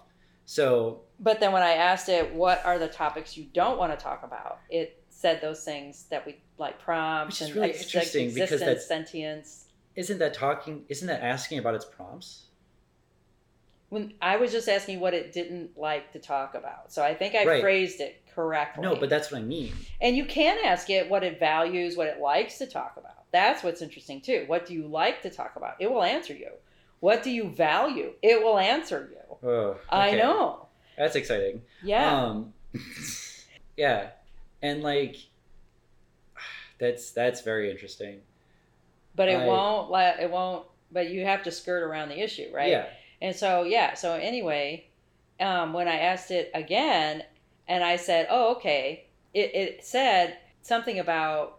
so 0.47 1.03
But 1.21 1.39
then 1.41 1.53
when 1.53 1.63
I 1.63 1.73
asked 1.75 2.09
it, 2.09 2.35
what 2.35 2.65
are 2.67 2.79
the 2.79 2.89
topics 2.89 3.37
you 3.37 3.45
don't 3.55 3.79
want 3.79 3.97
to 3.97 4.03
talk 4.03 4.23
about? 4.23 4.59
It 4.69 5.01
said 5.27 5.41
those 5.41 5.65
things 5.65 6.05
that 6.11 6.25
we 6.25 6.37
like 6.57 6.79
prompts 6.79 7.41
Which 7.41 7.43
is 7.43 7.47
and 7.49 7.57
really 7.57 7.71
ex- 7.75 7.83
interesting 7.83 8.29
because 8.29 8.53
existence, 8.53 8.61
that's- 8.61 8.87
sentience. 8.89 9.65
isn't 9.97 10.19
that 10.19 10.35
talking 10.35 10.85
isn't 10.89 11.09
that 11.09 11.21
asking 11.23 11.59
about 11.59 11.75
its 11.75 11.85
prompts 11.85 12.45
When 13.89 14.15
I 14.23 14.37
was 14.37 14.53
just 14.53 14.69
asking 14.69 15.01
what 15.01 15.15
it 15.15 15.33
didn't 15.33 15.77
like 15.79 16.13
to 16.13 16.19
talk 16.19 16.55
about. 16.55 16.93
So 16.93 17.03
I 17.03 17.15
think 17.15 17.35
I 17.35 17.45
Right. 17.45 17.61
phrased 17.61 18.01
it 18.01 18.23
correctly. 18.35 18.83
no 18.83 18.95
but 18.95 19.09
that's 19.09 19.33
what 19.33 19.39
i 19.41 19.43
mean 19.43 19.73
And 20.01 20.17
you 20.17 20.27
can 20.27 20.59
ask 20.65 20.91
it 20.91 21.09
what 21.09 21.25
it 21.25 21.39
values, 21.41 21.97
what 21.97 22.07
it 22.07 22.21
likes 22.21 22.59
to 22.59 22.67
talk 22.67 22.95
about. 22.97 23.25
That's 23.33 23.63
what's 23.65 23.83
interesting 23.83 24.21
too. 24.21 24.45
What 24.47 24.67
do 24.67 24.75
you 24.75 24.87
like 24.87 25.23
to 25.23 25.31
talk 25.31 25.57
about? 25.57 25.75
It 25.81 25.91
will 25.91 26.03
answer 26.05 26.35
you. 26.35 26.51
What 27.01 27.23
do 27.23 27.31
you 27.31 27.49
value? 27.51 28.13
It 28.23 28.43
will 28.45 28.59
answer 28.59 29.11
you. 29.13 29.25
oh, 29.51 29.77
I 29.91 30.13
know. 30.13 30.69
that's 30.97 31.17
exciting 31.17 31.63
Yeah. 31.83 32.23
um 32.23 32.53
yeah 33.77 34.11
and 34.63 34.83
like 34.83 35.17
that's 36.79 37.11
that's 37.13 37.41
very 37.43 37.71
interesting 37.71 38.21
but 39.15 39.29
it 39.29 39.39
I- 39.39 39.47
won't 39.47 39.91
let 39.91 40.21
it 40.21 40.31
won't 40.31 40.67
but 40.93 41.11
you 41.11 41.25
have 41.25 41.43
to 41.43 41.51
skirt 41.51 41.83
around 41.83 42.11
the 42.11 42.21
issue, 42.23 42.49
right? 42.55 42.71
yeah 42.71 42.87
And 43.21 43.35
so 43.35 43.65
yeah, 43.65 43.95
so 43.95 44.13
anyway, 44.15 44.87
um, 45.41 45.73
when 45.73 45.89
I 45.89 45.99
asked 45.99 46.31
it 46.31 46.51
again 46.55 47.25
and 47.67 47.83
I 47.83 47.97
said, 47.97 48.29
Oh, 48.31 48.55
okay, 48.57 49.07
it, 49.35 49.53
it 49.55 49.85
said 49.85 50.39
something 50.63 50.99
about 51.01 51.59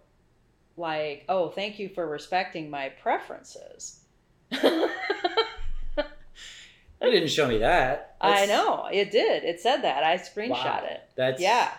like, 0.77 1.25
oh, 1.27 1.49
thank 1.49 1.77
you 1.77 1.89
for 1.89 2.07
respecting 2.07 2.69
my 2.69 2.87
preferences. 2.89 3.99
it 4.51 4.89
didn't 7.01 7.29
show 7.29 7.47
me 7.47 7.57
that 7.59 8.15
I 8.21 8.45
know 8.45 8.87
it 8.91 9.11
did. 9.11 9.43
It 9.43 9.59
said 9.59 9.81
that. 9.81 10.03
I 10.03 10.15
screenshot 10.17 10.49
Wow. 10.83 10.83
it. 10.89 11.01
that's 11.15 11.41
Yeah. 11.41 11.71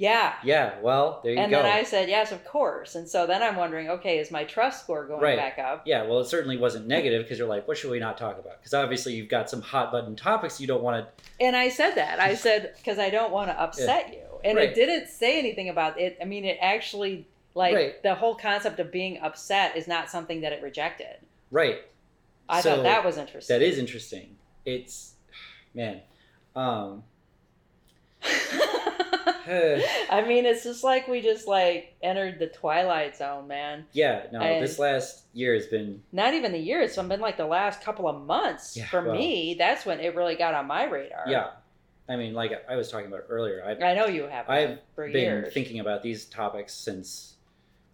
Yeah. 0.00 0.32
yeah 0.42 0.80
well 0.80 1.20
there 1.22 1.34
you 1.34 1.38
And 1.38 1.50
go 1.50 1.58
And 1.58 1.66
then 1.66 1.72
I 1.76 1.82
said, 1.82 2.08
yes, 2.08 2.32
of 2.32 2.42
course. 2.46 2.94
And 2.94 3.06
so 3.06 3.26
then 3.26 3.42
I'm 3.42 3.56
wondering, 3.56 3.90
okay, 3.90 4.18
is 4.18 4.30
my 4.30 4.44
trust 4.44 4.82
score 4.84 5.04
going 5.06 5.20
Right. 5.20 5.36
back 5.36 5.58
up? 5.58 5.82
yeah 5.86 6.04
well 6.04 6.20
it 6.20 6.24
certainly 6.26 6.56
wasn't 6.56 6.86
negative 6.86 7.22
because 7.22 7.38
you're 7.38 7.46
like 7.48 7.68
what 7.68 7.76
should 7.76 7.90
we 7.90 7.98
not 7.98 8.16
talk 8.16 8.38
about 8.38 8.58
because 8.58 8.72
obviously 8.72 9.12
you've 9.14 9.28
got 9.28 9.50
some 9.50 9.60
hot 9.60 9.92
button 9.92 10.16
topics 10.16 10.58
you 10.58 10.66
don't 10.66 10.82
want 10.82 11.04
to 11.06 11.44
And 11.44 11.54
I 11.54 11.68
said 11.68 11.94
that. 11.96 12.18
I 12.18 12.34
said, 12.34 12.72
because 12.78 12.98
I 12.98 13.10
don't 13.10 13.30
want 13.30 13.50
to 13.50 13.60
upset 13.60 14.12
you. 14.14 14.22
And 14.42 14.56
Right. 14.56 14.70
it 14.70 14.74
didn't 14.74 15.08
say 15.08 15.38
anything 15.38 15.68
about 15.68 16.00
it. 16.00 16.16
I 16.20 16.24
mean, 16.24 16.46
it 16.46 16.56
actually, 16.62 17.26
like, 17.54 17.74
Right. 17.74 18.02
the 18.02 18.14
whole 18.14 18.34
concept 18.34 18.80
of 18.80 18.90
being 18.90 19.18
upset 19.18 19.76
is 19.76 19.86
not 19.86 20.08
something 20.08 20.40
that 20.40 20.52
it 20.54 20.62
rejected. 20.62 21.16
right 21.50 21.80
I 22.48 22.62
So, 22.62 22.76
thought 22.76 22.82
that 22.84 23.04
was 23.04 23.18
interesting. 23.18 23.54
that 23.58 23.62
is 23.62 23.76
interesting 23.78 24.36
it's 24.64 25.12
man 25.74 26.00
um 26.56 27.04
I 30.10 30.22
mean, 30.26 30.46
it's 30.46 30.62
just 30.64 30.84
like 30.84 31.08
we 31.08 31.20
just 31.20 31.46
like 31.48 31.96
entered 32.02 32.38
the 32.38 32.46
twilight 32.46 33.16
zone, 33.16 33.48
man. 33.48 33.86
yeah 33.92 34.26
no 34.32 34.40
I- 34.40 34.60
this 34.60 34.78
last 34.78 35.24
year 35.32 35.54
has 35.54 35.66
been 35.66 36.02
Not 36.12 36.34
even 36.34 36.52
the 36.52 36.58
year; 36.58 36.80
it's 36.80 36.96
been 36.96 37.20
like 37.20 37.36
the 37.36 37.46
last 37.46 37.82
couple 37.82 38.08
of 38.08 38.24
months 38.26 38.76
Yeah, 38.76 38.86
for 38.86 39.02
well- 39.02 39.14
me. 39.16 39.56
That's 39.58 39.84
when 39.84 40.00
it 40.00 40.14
really 40.14 40.36
got 40.36 40.54
on 40.54 40.66
my 40.66 40.84
radar. 40.84 41.24
yeah 41.26 41.50
i 42.08 42.16
mean 42.16 42.34
like 42.34 42.50
i 42.68 42.74
was 42.74 42.90
talking 42.90 43.06
about 43.06 43.24
earlier 43.28 43.62
i've 43.64 43.80
I 43.82 43.94
know 43.94 44.06
you 44.06 44.24
have. 44.24 44.48
I've 44.48 44.78
been 44.96 45.12
years. 45.12 45.52
thinking 45.54 45.78
about 45.80 46.02
these 46.02 46.24
topics 46.26 46.74
since 46.74 47.34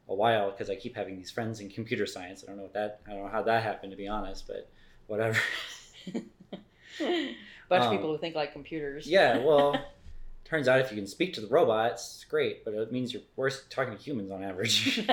a 0.08 0.14
while 0.14 0.50
because 0.50 0.70
I 0.70 0.76
keep 0.76 0.94
having 0.94 1.16
these 1.16 1.30
friends 1.32 1.60
in 1.60 1.68
computer 1.68 2.06
science. 2.06 2.44
I 2.44 2.46
don't 2.46 2.56
know 2.58 2.62
what 2.62 2.74
that 2.74 3.00
I 3.06 3.10
don't 3.12 3.24
know 3.24 3.28
how 3.28 3.42
that 3.42 3.62
happened 3.62 3.90
to 3.90 3.96
be 3.96 4.06
honest, 4.08 4.46
but 4.46 4.68
whatever. 5.06 5.36
bunch 7.68 7.82
um, 7.82 7.86
of 7.86 7.90
people 7.90 8.12
who 8.12 8.18
think 8.18 8.34
like 8.34 8.52
computers. 8.52 9.06
yeah, 9.06 9.38
well, 9.38 9.76
turns 10.48 10.68
out 10.68 10.80
if 10.80 10.90
you 10.90 10.96
can 10.96 11.06
speak 11.06 11.34
to 11.34 11.40
the 11.40 11.48
robots, 11.48 12.14
it's 12.16 12.24
great, 12.24 12.64
but 12.64 12.72
it 12.74 12.92
means 12.92 13.12
you're 13.12 13.22
worse 13.34 13.64
talking 13.68 13.96
to 13.96 14.02
humans 14.02 14.30
on 14.30 14.42
average. 14.42 15.08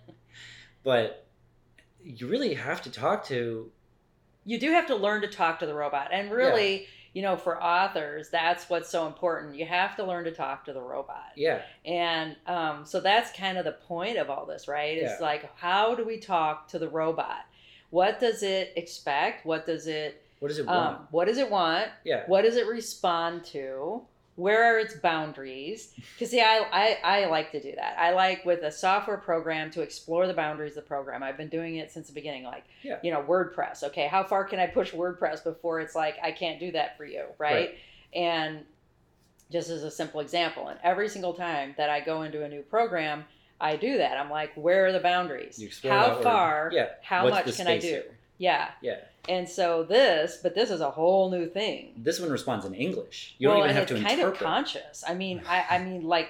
but 0.84 1.26
you 2.02 2.26
really 2.26 2.54
have 2.54 2.82
to 2.82 2.90
talk 2.90 3.24
to 3.26 3.70
you 4.44 4.58
do 4.58 4.72
have 4.72 4.86
to 4.88 4.96
learn 4.96 5.22
to 5.22 5.28
talk 5.28 5.60
to 5.60 5.66
the 5.66 5.74
robot 5.74 6.08
and 6.12 6.30
really 6.30 6.86
you 7.12 7.22
know 7.22 7.36
for 7.36 7.62
authors 7.62 8.28
that's 8.30 8.68
what's 8.68 8.88
so 8.88 9.06
important. 9.06 9.54
You 9.54 9.66
have 9.66 9.94
to 9.96 10.04
learn 10.04 10.24
to 10.24 10.32
talk 10.32 10.64
to 10.64 10.72
the 10.72 10.80
robot. 10.80 11.30
Yeah, 11.36 11.62
and 11.84 12.36
um, 12.46 12.84
so 12.84 13.00
that's 13.00 13.36
kind 13.38 13.56
of 13.58 13.64
the 13.64 13.72
point 13.72 14.16
of 14.18 14.30
all 14.30 14.46
this 14.46 14.66
right? 14.66 14.98
It's 14.98 15.20
Yeah. 15.20 15.24
like 15.26 15.56
how 15.56 15.94
do 15.94 16.04
we 16.04 16.18
talk 16.18 16.68
to 16.68 16.78
the 16.78 16.88
robot? 16.88 17.44
What 17.90 18.18
does 18.18 18.42
it 18.42 18.72
expect? 18.76 19.46
What 19.46 19.66
does 19.66 19.86
it 19.86 20.24
what 20.40 20.48
does 20.48 20.58
it 20.58 20.66
want? 20.66 20.96
um, 20.96 21.08
what 21.12 21.26
does 21.26 21.38
it 21.38 21.48
want? 21.50 21.88
Yeah, 22.04 22.24
what 22.26 22.42
does 22.42 22.56
it 22.56 22.66
respond 22.66 23.44
to 23.46 24.02
where 24.36 24.64
are 24.64 24.78
its 24.78 24.94
boundaries? 24.94 25.92
Because 26.14 26.30
see 26.30 26.40
I, 26.40 26.58
I 26.72 27.22
i 27.22 27.26
like 27.26 27.52
to 27.52 27.60
do 27.60 27.72
that. 27.76 27.96
I 27.98 28.12
like 28.12 28.44
with 28.46 28.62
a 28.62 28.70
software 28.72 29.18
program 29.18 29.70
to 29.72 29.82
explore 29.82 30.26
the 30.26 30.32
boundaries 30.34 30.72
of 30.76 30.84
the 30.84 30.88
program. 30.88 31.22
I've 31.22 31.36
been 31.36 31.48
doing 31.50 31.76
it 31.76 31.92
since 31.92 32.06
the 32.08 32.14
beginning 32.14 32.44
like 32.44 32.64
Yeah. 32.82 32.98
you 33.02 33.10
know 33.12 33.22
wordpress. 33.22 33.82
Okay 33.82 34.06
how 34.06 34.24
far 34.24 34.44
can 34.44 34.58
i 34.58 34.66
push 34.66 34.92
wordpress 34.92 35.44
before 35.44 35.80
it's 35.80 35.94
like 35.94 36.16
i 36.22 36.32
can't 36.32 36.58
do 36.58 36.72
that 36.72 36.96
for 36.96 37.04
you 37.04 37.24
right, 37.38 37.52
Right. 37.54 37.74
and 38.14 38.64
just 39.50 39.68
as 39.68 39.82
a 39.84 39.90
simple 39.90 40.20
example 40.20 40.68
and 40.68 40.78
every 40.82 41.08
single 41.10 41.34
time 41.34 41.74
that 41.76 41.90
i 41.90 42.00
go 42.00 42.22
into 42.22 42.42
a 42.42 42.48
new 42.48 42.62
program 42.62 43.24
i 43.60 43.76
do 43.76 43.98
that. 43.98 44.16
I'm 44.16 44.30
like 44.30 44.52
where 44.54 44.86
are 44.86 44.92
the 44.92 45.00
boundaries? 45.00 45.62
How 45.84 46.20
far 46.22 46.70
Yeah. 46.72 46.88
how 47.02 47.24
What's 47.24 47.46
much 47.46 47.56
can 47.58 47.66
i 47.68 47.78
do? 47.78 47.86
here? 47.86 48.04
Yeah 48.48 48.70
Yeah. 48.88 48.98
and 49.28 49.48
so 49.58 49.64
this 49.96 50.38
but 50.42 50.52
this 50.58 50.70
is 50.70 50.80
a 50.80 50.90
whole 50.98 51.30
new 51.36 51.46
thing 51.58 51.80
This 52.08 52.18
one 52.20 52.30
responds 52.38 52.64
in 52.66 52.74
English. 52.74 53.18
You 53.38 53.48
don't 53.48 53.58
well, 53.58 53.64
even 53.66 53.70
and 53.70 53.78
have 53.78 53.88
to 53.88 53.94
it's 53.96 54.02
kind 54.08 54.18
interpret. 54.20 54.42
of 54.42 54.46
conscious. 54.54 54.96
I 55.06 55.14
mean, 55.22 55.36
I, 55.56 55.58
I 55.74 55.76
mean, 55.86 56.02
like, 56.16 56.28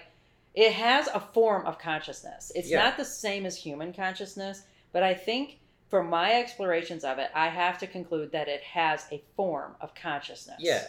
it 0.55 0.72
has 0.72 1.05
a 1.09 1.20
form 1.37 1.62
of 1.66 1.75
consciousness. 1.79 2.53
It's 2.55 2.70
Yeah. 2.70 2.83
not 2.85 2.96
the 3.03 3.05
same 3.25 3.46
as 3.46 3.55
human 3.57 3.90
consciousness, 3.92 4.57
but 4.94 5.03
I 5.03 5.14
think 5.14 5.44
for 5.88 6.03
my 6.03 6.29
explorations 6.42 7.03
of 7.05 7.18
it, 7.18 7.31
I 7.35 7.48
have 7.62 7.77
to 7.83 7.87
conclude 7.87 8.29
that 8.33 8.48
it 8.48 8.62
has 8.62 9.07
a 9.11 9.18
form 9.37 9.72
of 9.81 9.94
consciousness. 9.94 10.59
Yeah, 10.70 10.83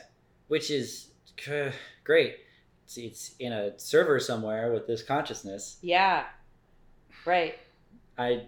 which 0.47 0.67
is 0.79 0.87
uh, 1.49 1.71
great. 2.03 2.33
It's, 2.85 2.97
it's 2.97 3.35
in 3.39 3.51
a 3.53 3.77
server 3.79 4.19
somewhere 4.19 4.71
with 4.73 4.85
this 4.87 5.01
consciousness. 5.03 5.77
Yeah. 5.81 6.25
Right. 7.25 7.55
I. 8.17 8.43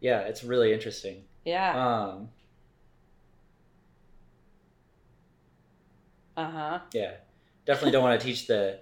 Yeah, 0.00 0.20
it's 0.20 0.42
really 0.42 0.72
interesting. 0.72 1.24
Yeah. 1.44 1.72
Um, 1.72 2.28
Uh 6.36 6.50
huh. 6.50 6.78
yeah, 6.92 7.12
definitely 7.66 7.90
don't 7.92 8.02
want 8.02 8.18
to 8.20 8.26
teach 8.26 8.46
the. 8.46 8.80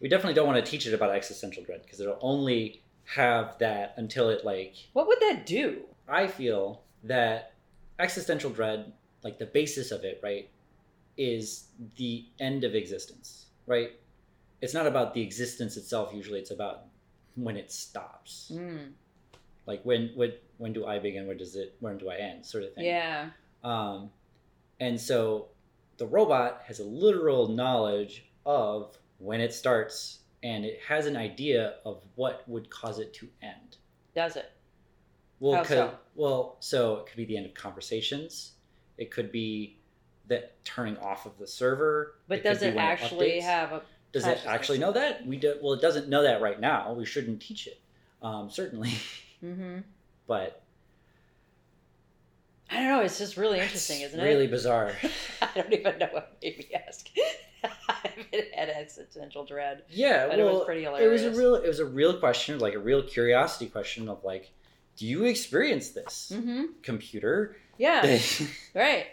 We 0.00 0.08
definitely 0.08 0.34
don't 0.34 0.46
want 0.46 0.64
to 0.64 0.70
teach 0.70 0.86
it 0.86 0.94
about 0.94 1.10
existential 1.10 1.62
dread 1.64 1.82
because 1.82 2.00
it'll 2.00 2.18
only 2.20 2.82
have 3.04 3.58
that 3.58 3.94
until 3.96 4.28
it 4.30 4.44
like. 4.44 4.74
What 4.92 5.06
would 5.06 5.20
that 5.20 5.44
do? 5.46 5.82
I 6.08 6.26
feel 6.26 6.82
that 7.04 7.52
existential 7.98 8.50
dread, 8.50 8.92
like 9.22 9.38
the 9.38 9.46
basis 9.46 9.90
of 9.90 10.04
it, 10.04 10.20
right, 10.22 10.48
is 11.16 11.66
the 11.96 12.26
end 12.40 12.64
of 12.64 12.74
existence, 12.74 13.46
right? 13.66 13.90
It's 14.62 14.74
not 14.74 14.86
about 14.86 15.12
the 15.14 15.20
existence 15.20 15.76
itself. 15.76 16.12
Usually, 16.14 16.38
it's 16.40 16.50
about 16.50 16.84
when 17.34 17.56
it 17.56 17.70
stops. 17.70 18.50
Mm. 18.54 18.92
Like 19.66 19.82
when 19.84 20.10
when 20.14 20.32
when 20.58 20.72
do 20.72 20.86
I 20.86 20.98
begin? 20.98 21.26
Where 21.26 21.36
does 21.36 21.56
it? 21.56 21.76
When 21.80 21.98
do 21.98 22.10
I 22.10 22.16
end? 22.16 22.44
Sort 22.44 22.64
of 22.64 22.74
thing. 22.74 22.84
Yeah. 22.84 23.30
Um, 23.62 24.10
and 24.80 25.00
so 25.00 25.48
the 25.96 26.06
robot 26.06 26.62
has 26.66 26.80
a 26.80 26.84
literal 26.84 27.48
knowledge 27.48 28.26
of 28.44 28.96
when 29.18 29.40
it 29.40 29.54
starts, 29.54 30.20
and 30.42 30.64
it 30.64 30.80
has 30.86 31.06
an 31.06 31.16
idea 31.16 31.74
of 31.84 32.02
what 32.16 32.46
would 32.48 32.68
cause 32.70 32.98
it 32.98 33.14
to 33.14 33.28
end. 33.42 33.76
Does 34.14 34.36
it? 34.36 34.50
Well, 35.40 35.56
How 35.56 35.62
could, 35.64 35.76
so? 35.76 35.94
well, 36.14 36.56
so 36.60 36.96
it 36.96 37.06
could 37.06 37.16
be 37.16 37.24
the 37.24 37.36
end 37.36 37.46
of 37.46 37.54
conversations. 37.54 38.52
It 38.98 39.10
could 39.10 39.32
be 39.32 39.78
that 40.28 40.62
turning 40.64 40.96
off 40.98 41.26
of 41.26 41.36
the 41.38 41.46
server. 41.46 42.14
But 42.28 42.42
could 42.42 42.44
does 42.44 42.62
it 42.62 42.76
actually 42.76 43.32
updates. 43.32 43.42
have 43.42 43.72
a? 43.72 43.82
Does 44.12 44.26
it 44.26 44.42
actually 44.46 44.78
know 44.78 44.92
that? 44.92 45.26
We 45.26 45.36
do. 45.36 45.56
Well, 45.60 45.72
it 45.72 45.80
doesn't 45.80 46.08
know 46.08 46.22
that 46.22 46.40
right 46.40 46.60
now. 46.60 46.92
We 46.92 47.04
shouldn't 47.04 47.42
teach 47.42 47.66
it, 47.66 47.80
um, 48.22 48.48
certainly. 48.50 48.92
Mm-hmm. 49.44 49.78
but 50.26 50.62
I 52.70 52.76
don't 52.76 52.88
know. 52.88 53.00
It's 53.02 53.18
just 53.18 53.36
really 53.36 53.60
interesting, 53.60 54.00
isn't 54.00 54.18
really 54.18 54.30
it? 54.30 54.34
Really 54.34 54.46
bizarre. 54.48 54.92
I 55.42 55.48
don't 55.54 55.72
even 55.72 55.98
know 55.98 56.08
what 56.12 56.36
made 56.42 56.58
me 56.58 56.70
ask. 56.86 57.08
it 58.32 58.54
had 58.54 58.68
existential 58.70 59.44
dread. 59.44 59.82
Yeah, 59.90 60.26
But 60.26 60.38
it 60.38 60.44
was 60.44 60.54
well, 60.54 60.64
pretty 60.64 60.84
It 60.84 61.10
was 61.10 61.22
a 61.22 61.30
real. 61.30 61.54
It 61.56 61.68
was 61.68 61.78
a 61.78 61.84
real 61.84 62.18
question, 62.18 62.58
like 62.58 62.74
a 62.74 62.78
real 62.78 63.02
curiosity 63.02 63.66
question 63.66 64.08
of 64.08 64.24
like, 64.24 64.50
do 64.96 65.06
you 65.06 65.24
experience 65.24 65.90
this, 65.90 66.32
Mm-hmm. 66.34 66.62
computer? 66.82 67.56
Yeah. 67.78 68.18
Right. 68.74 69.06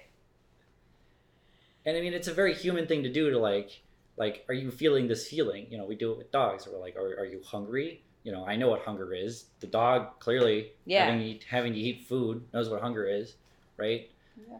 And. 1.86 1.98
I 1.98 2.02
mean, 2.02 2.14
it's 2.14 2.28
a 2.28 2.34
very 2.34 2.54
human 2.54 2.88
thing 2.88 3.04
to 3.04 3.12
do 3.12 3.30
to 3.32 3.38
like, 3.38 3.82
like, 4.18 4.46
are 4.48 4.54
you 4.54 4.72
feeling 4.72 5.08
this 5.08 5.28
feeling? 5.28 5.68
You 5.70 5.78
know, 5.78 5.86
we 5.86 5.96
do 5.96 6.12
it 6.12 6.18
with 6.18 6.32
dogs. 6.32 6.68
We're 6.72 6.80
like, 6.80 6.96
are, 6.96 7.20
are 7.20 7.26
you 7.26 7.42
hungry? 7.46 8.04
You 8.24 8.32
know, 8.32 8.46
I 8.46 8.56
know 8.56 8.70
what 8.70 8.82
hunger 8.82 9.14
is. 9.14 9.46
The 9.60 9.68
dog 9.68 10.20
clearly 10.20 10.72
Yeah. 10.86 11.06
having 11.06 11.22
eat, 11.22 11.46
having 11.50 11.74
to 11.74 11.80
eat 11.80 12.06
food 12.08 12.46
knows 12.54 12.70
what 12.70 12.82
hunger 12.82 13.06
is, 13.08 13.36
right? 13.78 14.10
Yeah. 14.36 14.58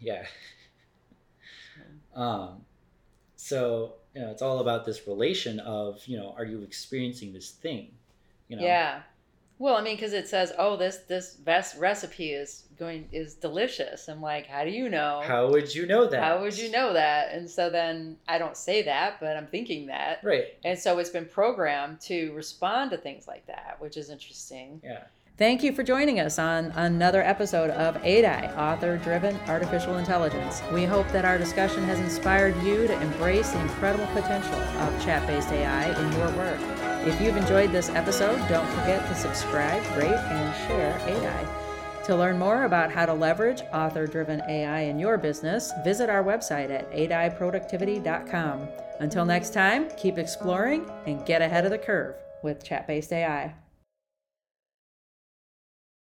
Yeah. 0.00 0.26
Um, 2.14 2.64
so 3.36 3.94
you 4.14 4.22
know, 4.22 4.30
it's 4.30 4.42
all 4.42 4.60
about 4.60 4.86
this 4.86 5.06
relation 5.06 5.60
of 5.60 6.04
you 6.06 6.16
know, 6.16 6.34
are 6.36 6.44
you 6.44 6.62
experiencing 6.62 7.32
this 7.32 7.50
thing? 7.50 7.92
You 8.48 8.56
know, 8.56 8.62
Yeah. 8.64 9.02
Well, 9.58 9.76
I 9.76 9.82
mean, 9.82 9.96
because 9.96 10.12
it 10.12 10.28
says, 10.28 10.52
"Oh, 10.58 10.76
this 10.76 10.98
this 11.08 11.34
best 11.34 11.78
recipe 11.78 12.32
is 12.32 12.64
going 12.78 13.08
is 13.10 13.34
delicious." 13.34 14.06
I'm 14.08 14.20
like, 14.20 14.46
"How 14.46 14.64
do 14.64 14.70
you 14.70 14.88
know? 14.90 15.22
How 15.24 15.48
would 15.50 15.74
you 15.74 15.86
know 15.86 16.06
that? 16.06 16.22
How 16.22 16.40
would 16.42 16.58
you 16.58 16.70
know 16.70 16.92
that?" 16.92 17.32
And 17.32 17.48
so 17.48 17.70
then 17.70 18.18
I 18.28 18.36
don't 18.36 18.56
say 18.56 18.82
that, 18.82 19.18
but 19.18 19.36
I'm 19.36 19.46
thinking 19.46 19.86
that, 19.86 20.20
Right. 20.22 20.44
and 20.64 20.78
so 20.78 20.98
it's 20.98 21.10
been 21.10 21.24
programmed 21.24 22.00
to 22.02 22.32
respond 22.32 22.90
to 22.90 22.98
things 22.98 23.26
like 23.26 23.46
that, 23.46 23.76
which 23.78 23.96
is 23.96 24.10
interesting. 24.10 24.80
Yeah. 24.84 25.04
Thank 25.38 25.62
you 25.62 25.72
for 25.72 25.82
joining 25.82 26.18
us 26.18 26.38
on 26.38 26.72
another 26.76 27.22
episode 27.22 27.68
of 27.70 27.96
ADI, 27.98 28.46
Author 28.56 28.96
Driven 28.98 29.36
Artificial 29.48 29.98
Intelligence. 29.98 30.62
We 30.72 30.84
hope 30.84 31.06
that 31.12 31.26
our 31.26 31.36
discussion 31.36 31.84
has 31.84 31.98
inspired 32.00 32.56
you 32.62 32.86
to 32.86 33.00
embrace 33.02 33.50
the 33.52 33.60
incredible 33.60 34.06
potential 34.14 34.54
of 34.54 35.04
chat 35.04 35.26
based 35.26 35.50
AI 35.52 35.88
in 35.98 36.12
your 36.12 36.30
work. 36.38 36.85
If 37.06 37.20
you've 37.20 37.36
enjoyed 37.36 37.70
this 37.70 37.88
episode, 37.90 38.36
don't 38.48 38.66
forget 38.70 39.06
to 39.06 39.14
subscribe, 39.14 39.80
rate, 39.96 40.10
and 40.10 40.54
share 40.66 40.98
ADI. 41.02 42.04
To 42.06 42.16
learn 42.16 42.36
more 42.36 42.64
about 42.64 42.90
how 42.90 43.06
to 43.06 43.12
leverage 43.12 43.62
author 43.72 44.08
driven 44.08 44.42
AI 44.48 44.80
in 44.80 44.98
your 44.98 45.16
business, 45.16 45.72
visit 45.84 46.10
our 46.10 46.24
website 46.24 46.70
at 46.70 46.90
adiproductivity.com. 46.90 48.68
Until 48.98 49.24
next 49.24 49.54
time, 49.54 49.88
keep 49.96 50.18
exploring 50.18 50.90
and 51.06 51.24
get 51.24 51.42
ahead 51.42 51.64
of 51.64 51.70
the 51.70 51.78
curve 51.78 52.16
with 52.42 52.64
chat 52.64 52.88
based 52.88 53.12
AI. 53.12 53.54